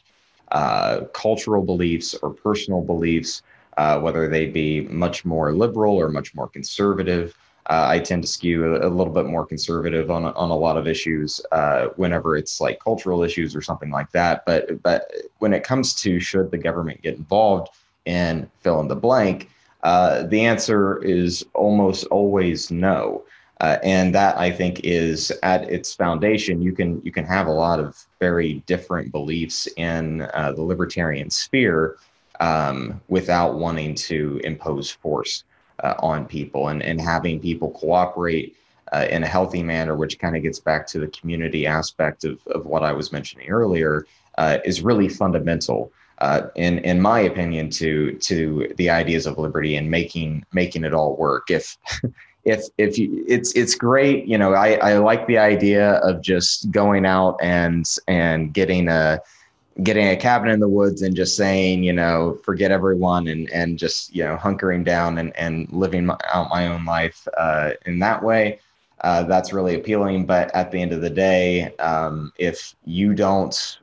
[0.51, 3.41] uh, cultural beliefs or personal beliefs,
[3.77, 7.35] uh, whether they be much more liberal or much more conservative.
[7.69, 10.77] Uh, I tend to skew a, a, little bit more conservative on on a lot
[10.77, 14.45] of issues uh, whenever it's like cultural issues or something like that.
[14.45, 17.69] But but when it comes to should the government get involved
[18.05, 19.49] in fill in the blank,
[19.83, 23.23] uh, the answer is almost always no.
[23.59, 26.61] Uh, and that I think is at its foundation.
[26.61, 31.31] You can you can have a lot of very different beliefs in uh, the libertarian
[31.31, 31.97] sphere
[32.39, 35.43] um, without wanting to impose force
[35.83, 38.55] uh, on people and and having people cooperate
[38.93, 42.39] uh, in a healthy manner, which kind of gets back to the community aspect of
[42.47, 44.05] of what I was mentioning earlier,
[44.37, 49.75] uh, is really fundamental uh, in in my opinion, to to the ideas of liberty
[49.75, 51.49] and making making it all work.
[51.49, 51.77] If
[52.45, 56.71] if if you, it's it's great, you know, I I like the idea of just
[56.71, 59.19] going out and and getting a
[59.83, 63.77] getting a cabin in the woods and just saying, you know, forget everyone and and
[63.77, 67.99] just you know hunkering down and and living my, out my own life uh, in
[67.99, 68.59] that way.
[69.01, 70.25] Uh, that's really appealing.
[70.25, 73.77] But at the end of the day, um, if you don't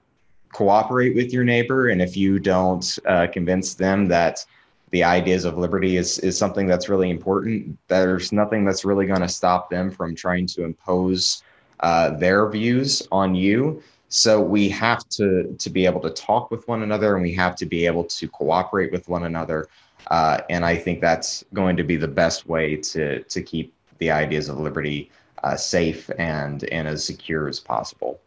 [0.54, 4.44] cooperate with your neighbor and if you don't uh, convince them that
[4.90, 9.20] the ideas of liberty is is something that's really important there's nothing that's really going
[9.20, 11.42] to stop them from trying to impose
[11.80, 13.82] uh, their views on you
[14.14, 17.56] So we have to to be able to talk with one another, and we have
[17.56, 19.66] to be able to cooperate with one another.
[20.08, 24.12] Uh, and I think that's going to be the best way to to keep the
[24.12, 25.10] ideas of liberty
[25.42, 28.20] uh, safe and and as secure as possible.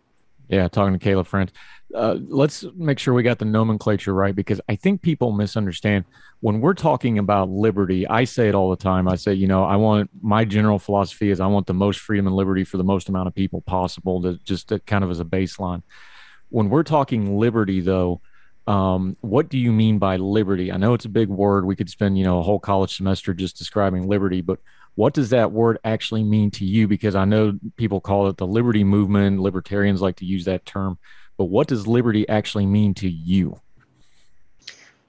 [0.49, 1.51] Yeah, talking to Caleb Franz.
[1.95, 6.04] Uh, let's make sure we got the nomenclature right because I think people misunderstand
[6.41, 8.06] when we're talking about liberty.
[8.06, 9.08] I say it all the time.
[9.08, 12.28] I say, you know, I want my general philosophy is I want the most freedom
[12.28, 15.21] and liberty for the most amount of people possible, to just to kind of as
[15.21, 15.82] a baseline.
[16.50, 18.21] When we're talking liberty, though,
[18.67, 20.73] um, what do you mean by liberty?
[20.73, 21.65] I know it's a big word.
[21.65, 24.60] We could spend, you know, a whole college semester just describing liberty, but
[24.95, 26.88] what does that word actually mean to you?
[26.88, 29.39] Because I know people call it the liberty movement.
[29.39, 30.97] Libertarians like to use that term,
[31.38, 33.60] but what does liberty actually mean to you?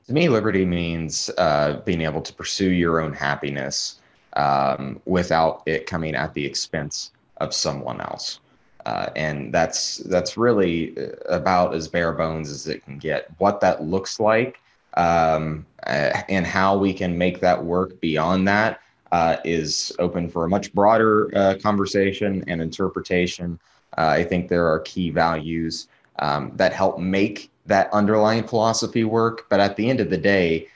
[0.06, 4.00] To me, liberty means uh, being able to pursue your own happiness
[4.34, 8.40] um, without it coming at the expense of someone else.
[8.86, 13.28] Uh, and that's that's really uh, about as bare bones as it can get.
[13.36, 14.60] What that looks like
[14.94, 18.80] um, uh, and how we can make that work beyond that
[19.12, 23.58] uh, is open for a much broader uh, conversation and interpretation.
[23.96, 29.46] Uh, I think there are key values um, that help make that underlying philosophy work.
[29.48, 30.68] But at the end of the day,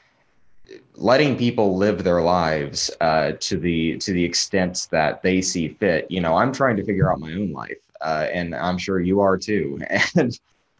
[0.96, 6.06] letting people live their lives uh, to the to the extent that they see fit.
[6.10, 9.20] You know, I'm trying to figure out my own life, uh, and I'm sure you
[9.20, 9.80] are too.
[10.16, 10.38] And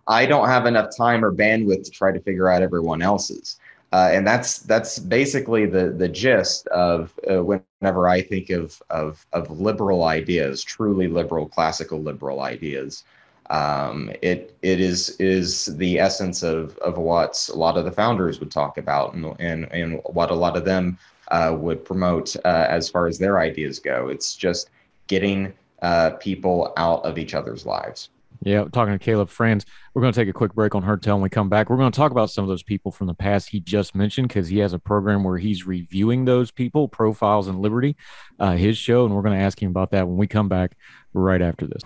[0.09, 3.59] I don't have enough time or bandwidth to try to figure out everyone else's.
[3.93, 9.27] Uh, and that's that's basically the the gist of uh, whenever I think of of
[9.33, 13.05] of liberal ideas, truly liberal, classical liberal ideas.
[13.53, 18.41] Um, it it is is the essence of of what a lot of the founders
[18.41, 22.67] would talk about, and and, and what a lot of them uh, would promote uh,
[22.69, 24.09] as far as their ideas go.
[24.09, 24.71] It's just
[25.07, 28.09] getting uh, people out of each other's lives.
[28.45, 29.65] Yeah, talking to Caleb Franz.
[29.95, 31.71] We're going to take a quick break on Heard Tell when we come back.
[31.71, 34.29] We're going to talk about some of those people from the past he just mentioned
[34.29, 37.97] because he has a program where he's reviewing those people, profiles and liberty,
[38.41, 40.77] uh, his show, and we're going to ask him about that when we come back
[41.13, 41.83] right after this.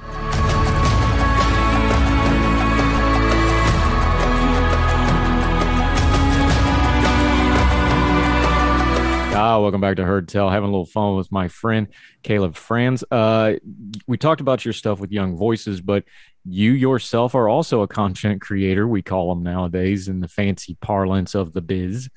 [9.39, 10.49] Ah, welcome back to Heard Tell.
[10.49, 11.89] Having a little fun with my friend
[12.23, 13.05] Caleb Franz.
[13.11, 13.57] Uh,
[14.07, 16.05] we talked about your stuff with Young Voices, but
[16.47, 18.89] you yourself are also a content creator.
[18.89, 22.09] We call them nowadays in the fancy parlance of the biz.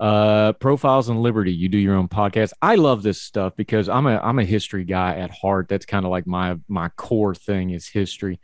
[0.00, 1.52] Uh, Profiles in Liberty.
[1.52, 2.52] You do your own podcast.
[2.60, 5.68] I love this stuff because I'm a I'm a history guy at heart.
[5.68, 8.40] That's kind of like my my core thing is history.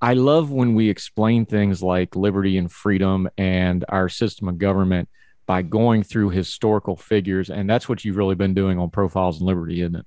[0.00, 5.08] I love when we explain things like liberty and freedom and our system of government
[5.52, 7.50] by going through historical figures.
[7.50, 10.06] And that's what you've really been doing on Profiles in Liberty, isn't it?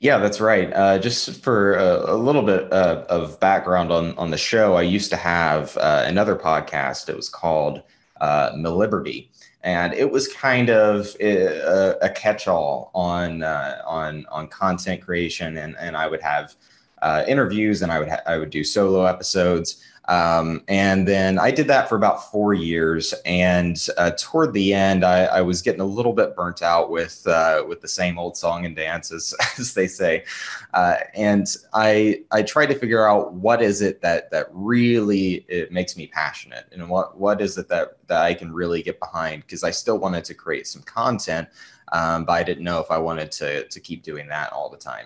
[0.00, 0.72] Yeah, that's right.
[0.72, 4.82] Uh, just for a, a little bit uh, of background on on the show, I
[4.82, 7.08] used to have uh, another podcast.
[7.08, 7.82] It was called
[8.20, 9.30] uh, Liberty,
[9.62, 15.58] and it was kind of a, a catch-all on uh, on on content creation.
[15.58, 16.56] And and I would have
[17.02, 19.80] uh, interviews, and I would ha- I would do solo episodes.
[20.08, 23.12] Um, and then I did that for about four years.
[23.26, 27.26] And uh, toward the end, I, I, was getting a little bit burnt out with
[27.26, 30.24] uh, with the same old song and dance, as, as they say.
[30.72, 35.72] Uh, and I I tried to figure out what is it that that really it
[35.72, 39.42] makes me passionate, and what what is it that that I can really get behind
[39.42, 41.48] because I still wanted to create some content,
[41.92, 44.78] um, but I didn't know if I wanted to to keep doing that all the
[44.78, 45.04] time.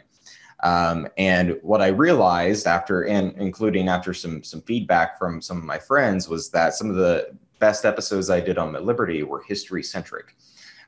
[0.63, 5.65] Um, and what I realized after, and including after some some feedback from some of
[5.65, 9.43] my friends, was that some of the best episodes I did on The Liberty were
[9.43, 10.37] history centric,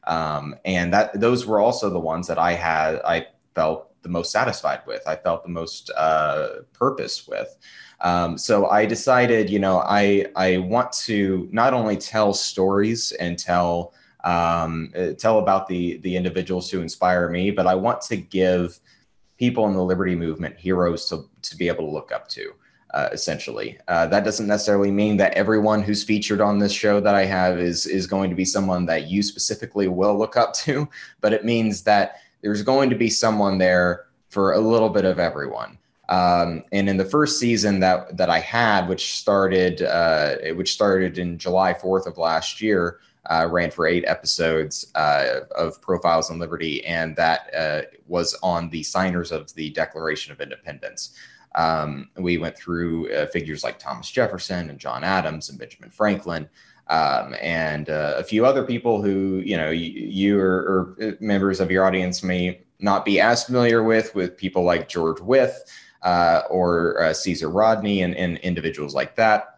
[0.06, 4.30] um, and that those were also the ones that I had I felt the most
[4.30, 5.02] satisfied with.
[5.08, 7.56] I felt the most uh, purpose with.
[8.00, 13.38] Um, so I decided, you know, I I want to not only tell stories and
[13.38, 18.78] tell um, tell about the the individuals who inspire me, but I want to give
[19.38, 22.52] people in the liberty movement heroes to, to be able to look up to.
[22.92, 27.16] Uh, essentially, uh, that doesn't necessarily mean that everyone who's featured on this show that
[27.16, 30.88] I have is is going to be someone that you specifically will look up to,
[31.20, 35.18] but it means that there's going to be someone there for a little bit of
[35.18, 35.76] everyone.
[36.08, 41.18] Um, and in the first season that that I had, which started uh, which started
[41.18, 46.38] in July 4th of last year, uh, ran for eight episodes uh, of Profiles in
[46.38, 51.16] Liberty, and that uh, was on the signers of the Declaration of Independence.
[51.54, 56.48] Um, we went through uh, figures like Thomas Jefferson and John Adams and Benjamin Franklin.
[56.88, 61.58] Um, and uh, a few other people who you know you, you or, or, members
[61.58, 65.54] of your audience may not be as familiar with, with people like George Wythe,
[66.02, 69.53] uh, or uh, Caesar Rodney and, and individuals like that.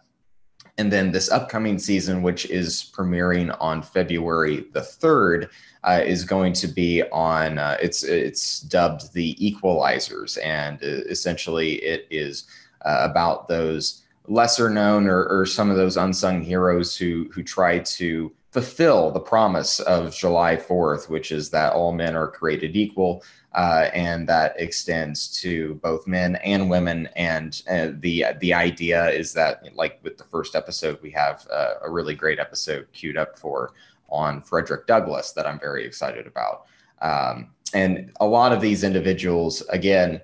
[0.78, 5.48] And then this upcoming season, which is premiering on February the 3rd,
[5.84, 10.36] uh, is going to be on, uh, it's, it's dubbed the Equalizers.
[10.44, 12.46] And uh, essentially, it is
[12.84, 17.78] uh, about those lesser known or, or some of those unsung heroes who, who try
[17.78, 23.22] to fulfill the promise of July 4th, which is that all men are created equal
[23.56, 27.08] uh, and that extends to both men and women.
[27.16, 31.74] And uh, the the idea is that, like with the first episode, we have uh,
[31.82, 33.72] a really great episode queued up for
[34.08, 36.66] on Frederick Douglass that I'm very excited about.
[37.00, 40.20] Um, and a lot of these individuals, again,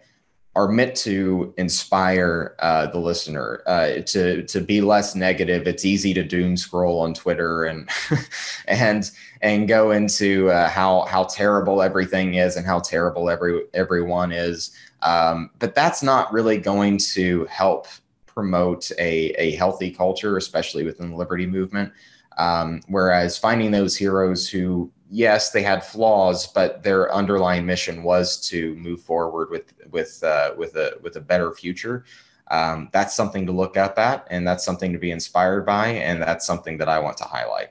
[0.54, 5.66] are meant to inspire uh, the listener uh, to to be less negative.
[5.66, 7.88] It's easy to doom scroll on Twitter and
[8.68, 14.30] and and go into uh, how how terrible everything is and how terrible every everyone
[14.30, 14.76] is.
[15.00, 17.86] Um, but that's not really going to help
[18.26, 21.92] promote a a healthy culture, especially within the liberty movement.
[22.36, 28.38] Um, whereas finding those heroes who yes, they had flaws, but their underlying mission was
[28.48, 32.04] to move forward with with uh, with a with a better future.
[32.50, 36.20] Um, that's something to look up at, and that's something to be inspired by, and
[36.20, 37.68] that's something that I want to highlight.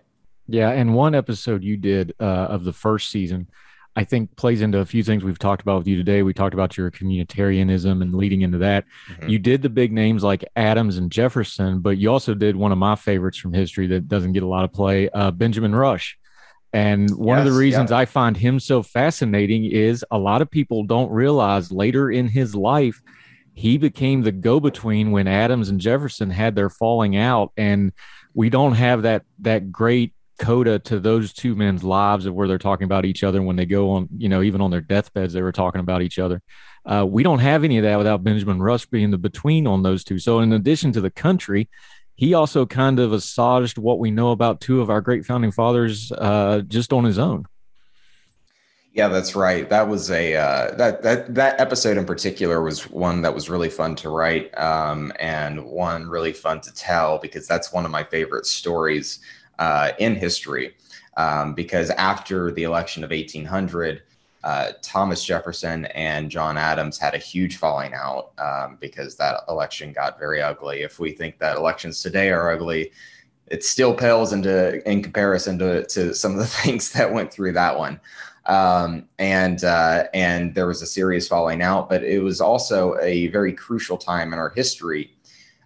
[0.48, 3.48] Yeah, and one episode you did uh, of the first season,
[3.96, 6.24] I think plays into a few things we've talked about with you today.
[6.24, 8.86] We talked about your communitarianism and leading into that.
[9.10, 9.30] Mm-hmm.
[9.30, 12.78] You did the big names like Adams and Jefferson, but you also did one of
[12.78, 16.18] my favorites from history that doesn't get a lot of play, uh, Benjamin Rush.
[16.74, 17.98] And one yes, of the reasons yeah.
[17.98, 22.56] I find him so fascinating is a lot of people don't realize later in his
[22.56, 23.02] life,
[23.54, 27.52] he became the go between when Adams and Jefferson had their falling out.
[27.58, 27.92] And
[28.34, 32.58] we don't have that, that great coda to those two men's lives of where they're
[32.58, 35.42] talking about each other when they go on, you know, even on their deathbeds, they
[35.42, 36.42] were talking about each other.
[36.86, 40.04] Uh, we don't have any of that without Benjamin Rush being the between on those
[40.04, 40.18] two.
[40.18, 41.70] So, in addition to the country,
[42.16, 46.12] he also kind of assuaged what we know about two of our great founding fathers
[46.12, 47.46] uh, just on his own.
[48.94, 49.70] Yeah, that's right.
[49.70, 53.70] That was a uh, that that that episode in particular was one that was really
[53.70, 58.04] fun to write um, and one really fun to tell because that's one of my
[58.04, 59.20] favorite stories
[59.60, 60.76] uh, in history.
[61.16, 64.02] Um, because after the election of 1800,
[64.44, 69.94] uh, Thomas Jefferson and John Adams had a huge falling out um, because that election
[69.94, 70.82] got very ugly.
[70.82, 72.92] If we think that elections today are ugly,
[73.48, 77.54] it still pales into in comparison to, to some of the things that went through
[77.54, 78.00] that one.
[78.48, 83.28] Um, and uh, and there was a serious falling out, but it was also a
[83.28, 85.16] very crucial time in our history.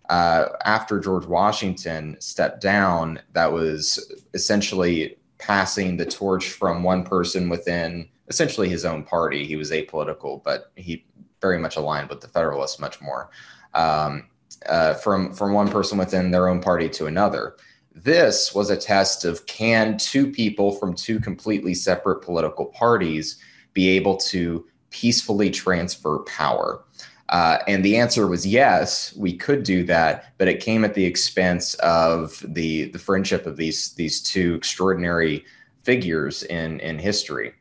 [0.09, 7.47] Uh, after George Washington stepped down, that was essentially passing the torch from one person
[7.47, 9.45] within essentially his own party.
[9.45, 11.05] He was apolitical, but he
[11.41, 13.29] very much aligned with the Federalists much more.
[13.73, 14.29] Um,
[14.67, 17.55] uh, from from one person within their own party to another.
[17.93, 23.37] This was a test of can two people from two completely separate political parties
[23.73, 26.83] be able to peacefully transfer power?
[27.29, 31.05] Uh, and the answer was yes, we could do that, but it came at the
[31.05, 35.43] expense of the the friendship of these these two extraordinary
[35.83, 37.53] figures in in history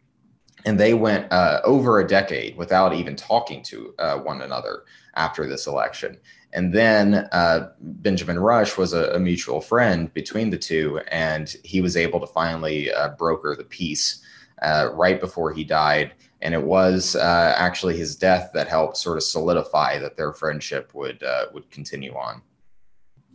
[0.65, 4.85] and they went uh, over a decade without even talking to uh, one another
[5.15, 6.19] after this election.
[6.53, 11.81] And then uh, Benjamin Rush was a, a, mutual friend between the two, and he
[11.81, 14.23] was able to finally uh, broker the peace
[14.63, 16.13] uh, right before he died.
[16.43, 20.93] And it was uh, actually his death that helped sort of solidify that their friendship
[20.95, 22.43] would would continue on.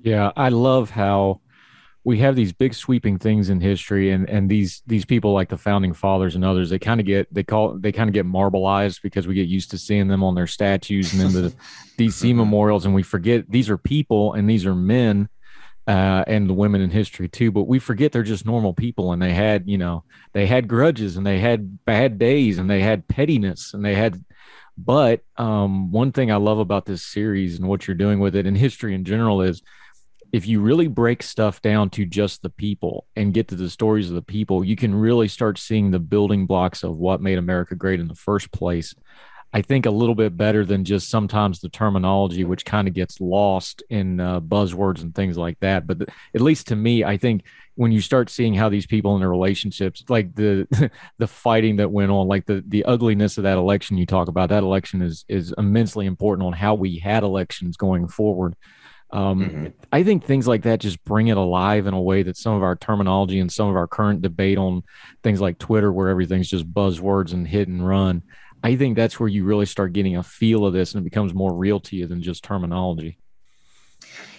[0.01, 1.41] Yeah, I love how
[2.03, 5.57] we have these big sweeping things in history and and these these people like the
[5.57, 9.01] founding fathers and others they kind of get they call they kind of get marbleized
[9.01, 11.49] because we get used to seeing them on their statues and then the
[11.97, 12.37] dc mm-hmm.
[12.37, 15.27] memorials and we forget these are people and these are men
[15.87, 19.21] uh, and the women in history too but we forget they're just normal people and
[19.21, 23.07] they had you know they had grudges and they had bad days and they had
[23.07, 24.23] pettiness and they had
[24.77, 28.45] but um, one thing i love about this series and what you're doing with it
[28.45, 29.63] in history in general is
[30.31, 34.09] if you really break stuff down to just the people and get to the stories
[34.09, 37.75] of the people, you can really start seeing the building blocks of what made America
[37.75, 38.93] great in the first place.
[39.51, 43.19] I think a little bit better than just sometimes the terminology, which kind of gets
[43.19, 45.87] lost in uh, buzzwords and things like that.
[45.87, 49.15] But the, at least to me, I think when you start seeing how these people
[49.15, 53.43] in their relationships, like the the fighting that went on, like the the ugliness of
[53.45, 57.23] that election you talk about, that election is is immensely important on how we had
[57.23, 58.55] elections going forward.
[59.11, 59.67] Um, mm-hmm.
[59.91, 62.63] I think things like that just bring it alive in a way that some of
[62.63, 64.83] our terminology and some of our current debate on
[65.23, 68.23] things like Twitter, where everything's just buzzwords and hit and run.
[68.63, 71.33] I think that's where you really start getting a feel of this and it becomes
[71.33, 73.17] more real to you than just terminology.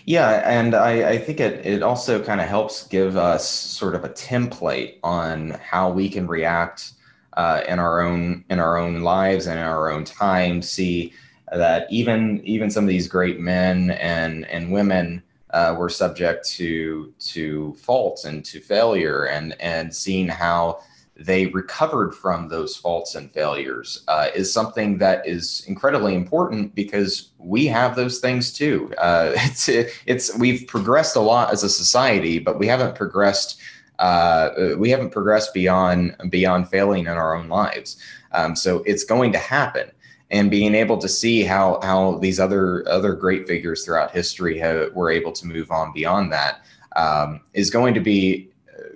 [0.06, 4.04] Yeah, and I, I think it it also kind of helps give us sort of
[4.04, 6.92] a template on how we can react
[7.36, 10.62] uh, in our own in our own lives and in our own time.
[10.62, 11.12] See
[11.53, 17.12] that even even some of these great men and and women uh, were subject to
[17.18, 20.80] to faults and to failure, and and seeing how
[21.20, 27.30] they recovered from those faults and failures uh, is something that is incredibly important because
[27.38, 28.92] we have those things too.
[28.96, 29.68] Uh, it's
[30.07, 33.61] it's we've progressed a lot as a society, but we haven't progressed.
[33.98, 37.98] Uh, we haven't progressed beyond beyond failing in our own lives.
[38.32, 39.90] Um, so it's going to happen,
[40.30, 44.92] and being able to see how how these other other great figures throughout history have,
[44.92, 46.62] were able to move on beyond that
[46.96, 48.50] um, is going to be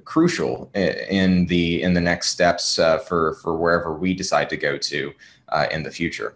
[0.05, 4.77] crucial in the in the next steps uh, for for wherever we decide to go
[4.77, 5.13] to
[5.51, 6.35] uh, in the future.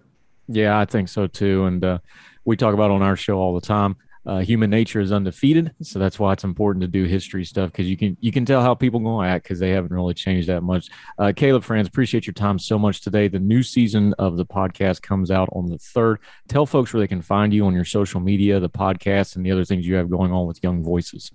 [0.48, 1.66] Yeah, I think so too.
[1.66, 1.98] And uh,
[2.44, 3.96] we talk about on our show all the time.
[4.26, 7.88] Uh, human nature is undefeated, so that's why it's important to do history stuff because
[7.88, 10.48] you can you can tell how people going to act because they haven't really changed
[10.48, 10.88] that much.
[11.18, 13.28] Uh, Caleb Franz, appreciate your time so much today.
[13.28, 16.18] The new season of the podcast comes out on the third.
[16.48, 19.52] Tell folks where they can find you on your social media, the podcast, and the
[19.52, 21.30] other things you have going on with Young Voices.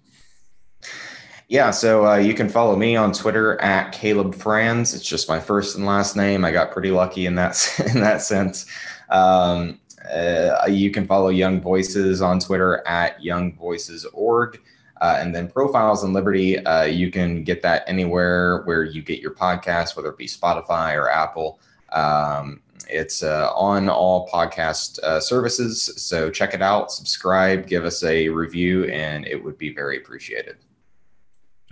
[1.49, 4.93] Yeah, so uh, you can follow me on Twitter at Caleb Franz.
[4.93, 6.45] It's just my first and last name.
[6.45, 8.65] I got pretty lucky in that in that sense.
[9.09, 9.79] Um,
[10.11, 14.61] uh, you can follow Young Voices on Twitter at Young Voices Org.
[15.01, 19.19] Uh, and then Profiles in Liberty, uh, you can get that anywhere where you get
[19.19, 21.59] your podcast, whether it be Spotify or Apple.
[21.91, 25.93] Um, it's uh, on all podcast uh, services.
[25.97, 30.57] So check it out, subscribe, give us a review, and it would be very appreciated.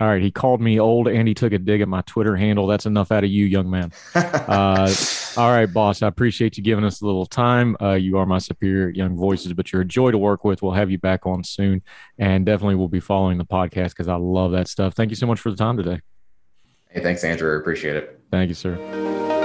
[0.00, 2.66] All right, he called me old and he took a dig at my Twitter handle.
[2.66, 3.92] That's enough out of you, young man.
[4.14, 4.92] uh,
[5.36, 6.02] all right, boss.
[6.02, 7.76] I appreciate you giving us a little time.
[7.80, 10.60] Uh, you are my superior young voices, but you're a joy to work with.
[10.60, 11.82] We'll have you back on soon,
[12.18, 14.94] and definitely we'll be following the podcast because I love that stuff.
[14.94, 16.00] Thank you so much for the time today.
[16.88, 17.56] Hey, thanks, Andrew.
[17.58, 18.20] Appreciate it.
[18.30, 19.40] Thank you, sir.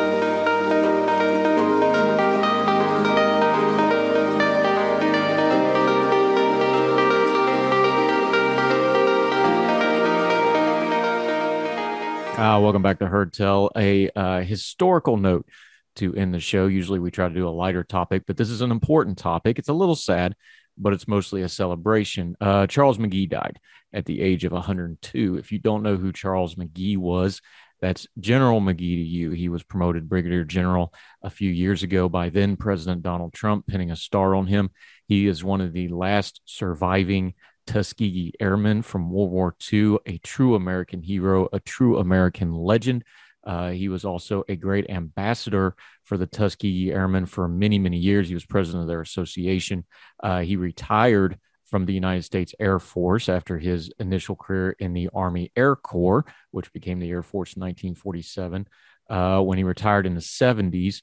[12.78, 15.47] Welcome back to Heard Tell, a uh, historical note
[15.95, 16.67] to end the show.
[16.67, 19.57] Usually we try to do a lighter topic, but this is an important topic.
[19.57, 20.36] It's a little sad,
[20.78, 22.38] but it's mostly a celebration.
[22.39, 23.59] Uh, Charles McGee died
[23.93, 25.38] at the age of 102.
[25.38, 27.41] If you don't know who Charles McGee was,
[27.82, 29.32] that's General McGee to you.
[29.32, 33.89] He was promoted brigadier general a few years ago by then President Donald Trump, pinning
[33.89, 34.69] a star on him.
[35.07, 37.34] He is one of the last surviving
[37.68, 43.03] Tuskegee Airman from World War II, a true American hero, a true American legend.
[43.45, 48.28] Uh, he was also a great ambassador for the Tuskegee Airmen for many, many years.
[48.28, 49.86] He was president of their association.
[50.22, 55.09] Uh, he retired from the United States Air Force after his initial career in the
[55.13, 58.68] Army Air Corps, which became the Air Force in 1947.
[59.09, 61.01] Uh, when he retired in the 70s,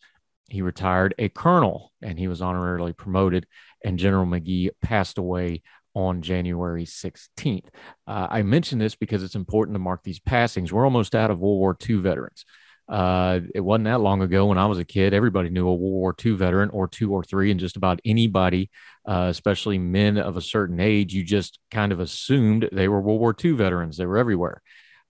[0.50, 3.46] he retired a colonel and he was honorarily promoted.
[3.84, 5.62] And General McGee passed away
[5.94, 7.66] on January 16th.
[8.06, 10.72] Uh, I mention this because it's important to mark these passings.
[10.72, 12.44] We're almost out of World War II veterans.
[12.86, 15.14] Uh, it wasn't that long ago when I was a kid.
[15.14, 18.70] Everybody knew a World War II veteran or two or three, and just about anybody,
[19.08, 23.20] uh, especially men of a certain age, you just kind of assumed they were World
[23.20, 23.96] War II veterans.
[23.96, 24.60] They were everywhere.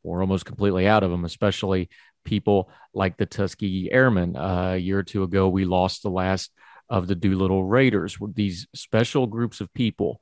[0.05, 1.89] We're almost completely out of them, especially
[2.25, 4.37] people like the Tuskegee Airmen.
[4.37, 6.53] Uh, a year or two ago, we lost the last
[6.89, 8.17] of the Doolittle Raiders.
[8.35, 10.21] These special groups of people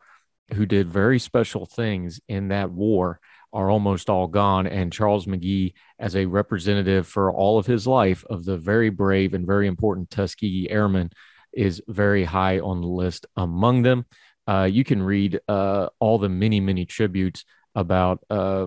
[0.55, 3.21] who did very special things in that war
[3.53, 4.67] are almost all gone.
[4.67, 9.35] And Charles McGee, as a representative for all of his life of the very brave
[9.35, 11.11] and very important Tuskegee Airmen,
[11.53, 14.07] is very high on the list among them.
[14.47, 18.67] Uh, you can read uh, all the many, many tributes about uh,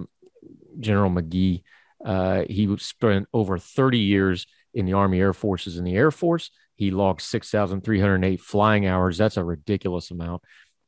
[0.80, 1.63] General McGee.
[2.03, 6.51] Uh, he spent over 30 years in the Army Air Forces in the Air Force.
[6.76, 9.17] He logged 6,308 flying hours.
[9.17, 10.43] That's a ridiculous amount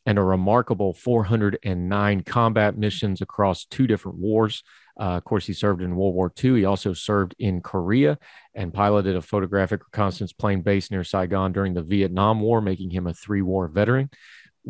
[0.07, 4.63] and a remarkable 409 combat missions across two different wars.
[4.97, 6.55] Uh, of course, he served in World War II.
[6.55, 8.17] He also served in Korea
[8.55, 13.05] and piloted a photographic reconnaissance plane based near Saigon during the Vietnam War, making him
[13.05, 14.09] a three war veteran,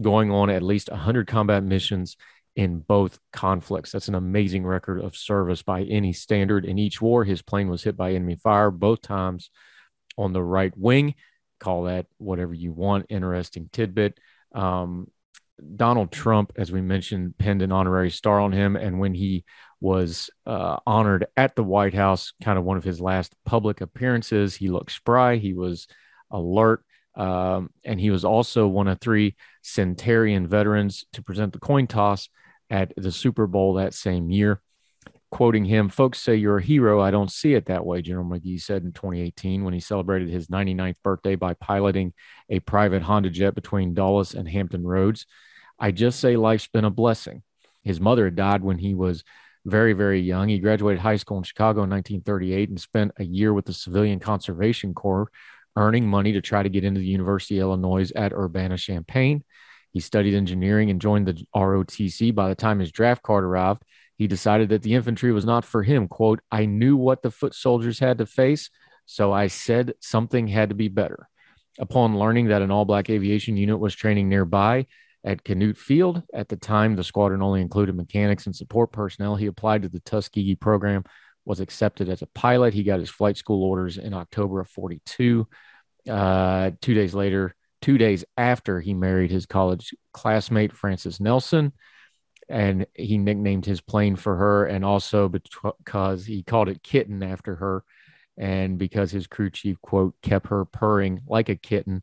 [0.01, 2.17] going on at least 100 combat missions
[2.55, 3.91] in both conflicts.
[3.91, 6.65] That's an amazing record of service by any standard.
[6.65, 9.51] In each war, his plane was hit by enemy fire both times
[10.17, 11.13] on the right wing.
[11.59, 13.05] Call that whatever you want.
[13.09, 14.17] Interesting tidbit.
[14.55, 15.11] Um,
[15.75, 18.75] Donald Trump, as we mentioned, pinned an honorary star on him.
[18.75, 19.43] And when he
[19.79, 24.55] was uh, honored at the White House, kind of one of his last public appearances,
[24.55, 25.87] he looked spry, he was
[26.31, 26.83] alert.
[27.15, 32.29] Um, and he was also one of three Centurion veterans to present the coin toss
[32.69, 34.61] at the Super Bowl that same year.
[35.29, 37.01] Quoting him, folks say you're a hero.
[37.01, 40.47] I don't see it that way, General McGee said in 2018 when he celebrated his
[40.47, 42.13] 99th birthday by piloting
[42.49, 45.25] a private Honda jet between Dulles and Hampton Roads.
[45.77, 47.43] I just say life's been a blessing.
[47.83, 49.23] His mother had died when he was
[49.65, 50.47] very, very young.
[50.47, 54.19] He graduated high school in Chicago in 1938 and spent a year with the Civilian
[54.19, 55.29] Conservation Corps,
[55.75, 59.43] earning money to try to get into the University of Illinois at Urbana Champaign.
[59.91, 62.33] He studied engineering and joined the ROTC.
[62.33, 63.83] By the time his draft card arrived,
[64.17, 66.07] he decided that the infantry was not for him.
[66.07, 68.69] Quote, I knew what the foot soldiers had to face,
[69.05, 71.27] so I said something had to be better.
[71.79, 74.87] Upon learning that an all black aviation unit was training nearby
[75.23, 79.45] at Chanute Field, at the time the squadron only included mechanics and support personnel, he
[79.45, 81.03] applied to the Tuskegee program,
[81.45, 82.73] was accepted as a pilot.
[82.73, 85.47] He got his flight school orders in October of 42.
[86.09, 91.73] Uh, two days later, two days after he married his college classmate, Frances Nelson
[92.49, 97.55] and he nicknamed his plane for her and also because he called it kitten after
[97.55, 97.83] her
[98.37, 102.01] and because his crew chief quote kept her purring like a kitten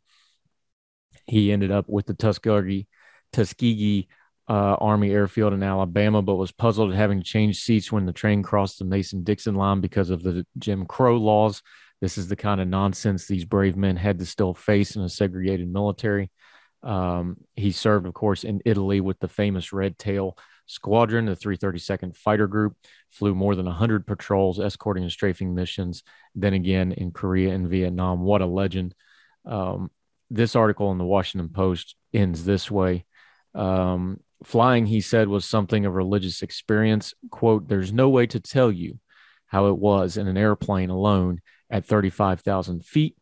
[1.27, 2.87] he ended up with the tuskegee
[3.33, 4.09] tuskegee
[4.49, 8.43] uh, army airfield in alabama but was puzzled at having changed seats when the train
[8.43, 11.63] crossed the mason-dixon line because of the jim crow laws.
[12.01, 15.09] This is the kind of nonsense these brave men had to still face in a
[15.09, 16.31] segregated military
[16.85, 22.17] um, he served, of course, in Italy with the famous Red Tail Squadron, the 332nd
[22.17, 22.77] Fighter Group,
[23.11, 26.03] flew more than 100 patrols, escorting and strafing missions.
[26.35, 28.21] Then again in Korea and Vietnam.
[28.21, 28.95] What a legend.
[29.47, 29.91] Um,
[30.31, 33.05] this article in the Washington Post ends this way.
[33.55, 37.15] Um, flying, he said, was something of religious experience.
[37.31, 38.99] Quote, there's no way to tell you
[39.47, 43.17] how it was in an airplane alone at 35,000 feet.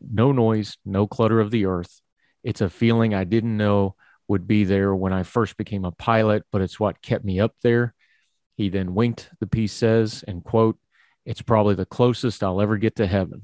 [0.00, 2.00] No noise, no clutter of the earth,
[2.46, 3.96] it's a feeling I didn't know
[4.28, 7.56] would be there when I first became a pilot, but it's what kept me up
[7.62, 7.92] there.
[8.54, 10.78] He then winked, the piece says, and quote,
[11.24, 13.42] it's probably the closest I'll ever get to heaven.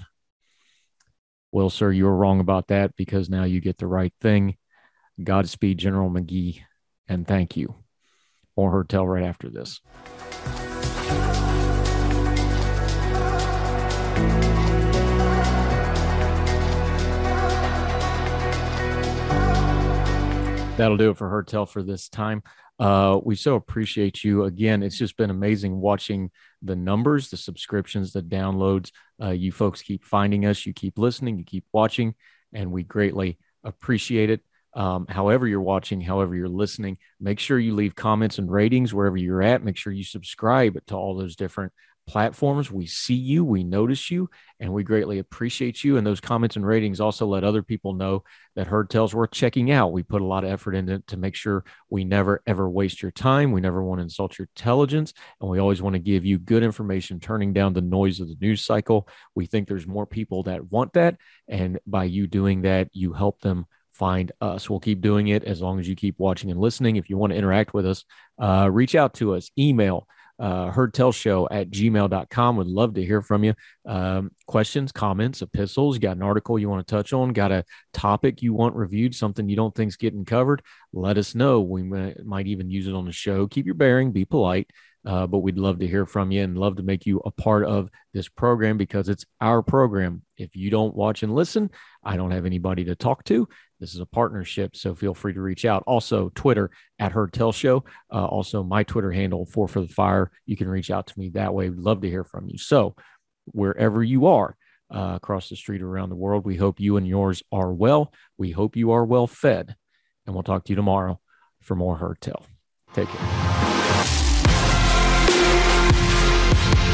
[1.51, 4.57] Well, sir, you were wrong about that because now you get the right thing.
[5.23, 6.61] Godspeed, General McGee,
[7.09, 7.75] and thank you.
[8.57, 9.81] More Tell right after this.
[20.77, 22.43] That'll do it for Heard Tell for this time.
[22.79, 24.45] Uh, we so appreciate you.
[24.45, 26.31] Again, it's just been amazing watching
[26.63, 28.91] the numbers, the subscriptions, the downloads.
[29.23, 32.15] Uh, you folks keep finding us, you keep listening, you keep watching,
[32.53, 34.41] and we greatly appreciate it.
[34.75, 39.19] Um, however, you're watching, however, you're listening, make sure you leave comments and ratings wherever
[39.19, 39.63] you're at.
[39.63, 41.73] Make sure you subscribe to all those different
[42.07, 42.71] platforms.
[42.71, 44.29] We see you, we notice you,
[44.61, 45.97] and we greatly appreciate you.
[45.97, 48.25] And those comments and ratings also let other people know
[48.57, 49.93] that Heard Tell's worth checking out.
[49.93, 53.03] We put a lot of effort into it to make sure we never ever waste
[53.03, 53.53] your time.
[53.53, 56.63] We never want to insult your intelligence, and we always want to give you good
[56.63, 59.09] information, turning down the noise of the news cycle.
[59.35, 61.17] We think there's more people that want that,
[61.49, 64.69] and by you doing that, you help them find us.
[64.69, 66.97] We'll keep doing it as long as you keep watching and listening.
[66.97, 68.05] If you want to interact with us,
[68.39, 70.09] uh, reach out to us, email
[70.43, 72.57] uh, heardtellshow at gmail.com.
[72.57, 73.55] Would love to hear from you.
[73.87, 75.95] Um, questions, comments, epistles.
[75.95, 79.15] You got an article you want to touch on, got a topic you want reviewed,
[79.15, 80.63] something you don't think's getting covered.
[80.93, 81.61] Let us know.
[81.61, 83.47] We might even use it on the show.
[83.47, 84.69] Keep your bearing, be polite.
[85.05, 87.65] Uh, but we'd love to hear from you and love to make you a part
[87.65, 90.23] of this program because it's our program.
[90.37, 91.71] If you don't watch and listen,
[92.05, 93.49] I don't have anybody to talk to.
[93.81, 95.83] This is a partnership, so feel free to reach out.
[95.89, 97.85] Also, Twitter at Heard Tell Show.
[98.13, 100.31] Uh, also, my Twitter handle, Four for the Fire.
[100.47, 101.69] You can reach out to me that way.
[101.69, 102.59] We'd love to hear from you.
[102.59, 102.95] So,
[103.47, 104.57] wherever you are
[104.95, 108.13] uh, across the street or around the world, we hope you and yours are well.
[108.39, 109.75] We hope you are well fed.
[110.27, 111.21] And we'll talk to you tomorrow
[111.61, 112.47] for more Heard Tell.
[112.95, 113.82] Take care.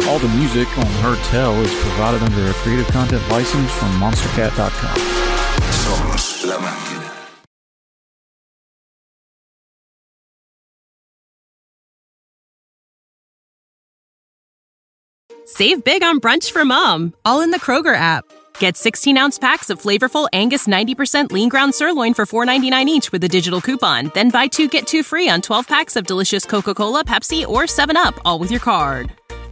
[0.08, 4.96] All the music on Heard Tell is provided under a Creative Content license from MonsterCat.com.
[5.70, 7.12] Somos la máquina.
[15.44, 18.24] Save big on brunch for mom, all in the Kroger app.
[18.58, 23.22] Get 16 ounce packs of flavorful Angus 90% lean ground sirloin for $4.99 each with
[23.24, 24.10] a digital coupon.
[24.14, 27.64] Then buy two get two free on 12 packs of delicious Coca Cola, Pepsi, or
[27.64, 29.12] 7UP, all with your card.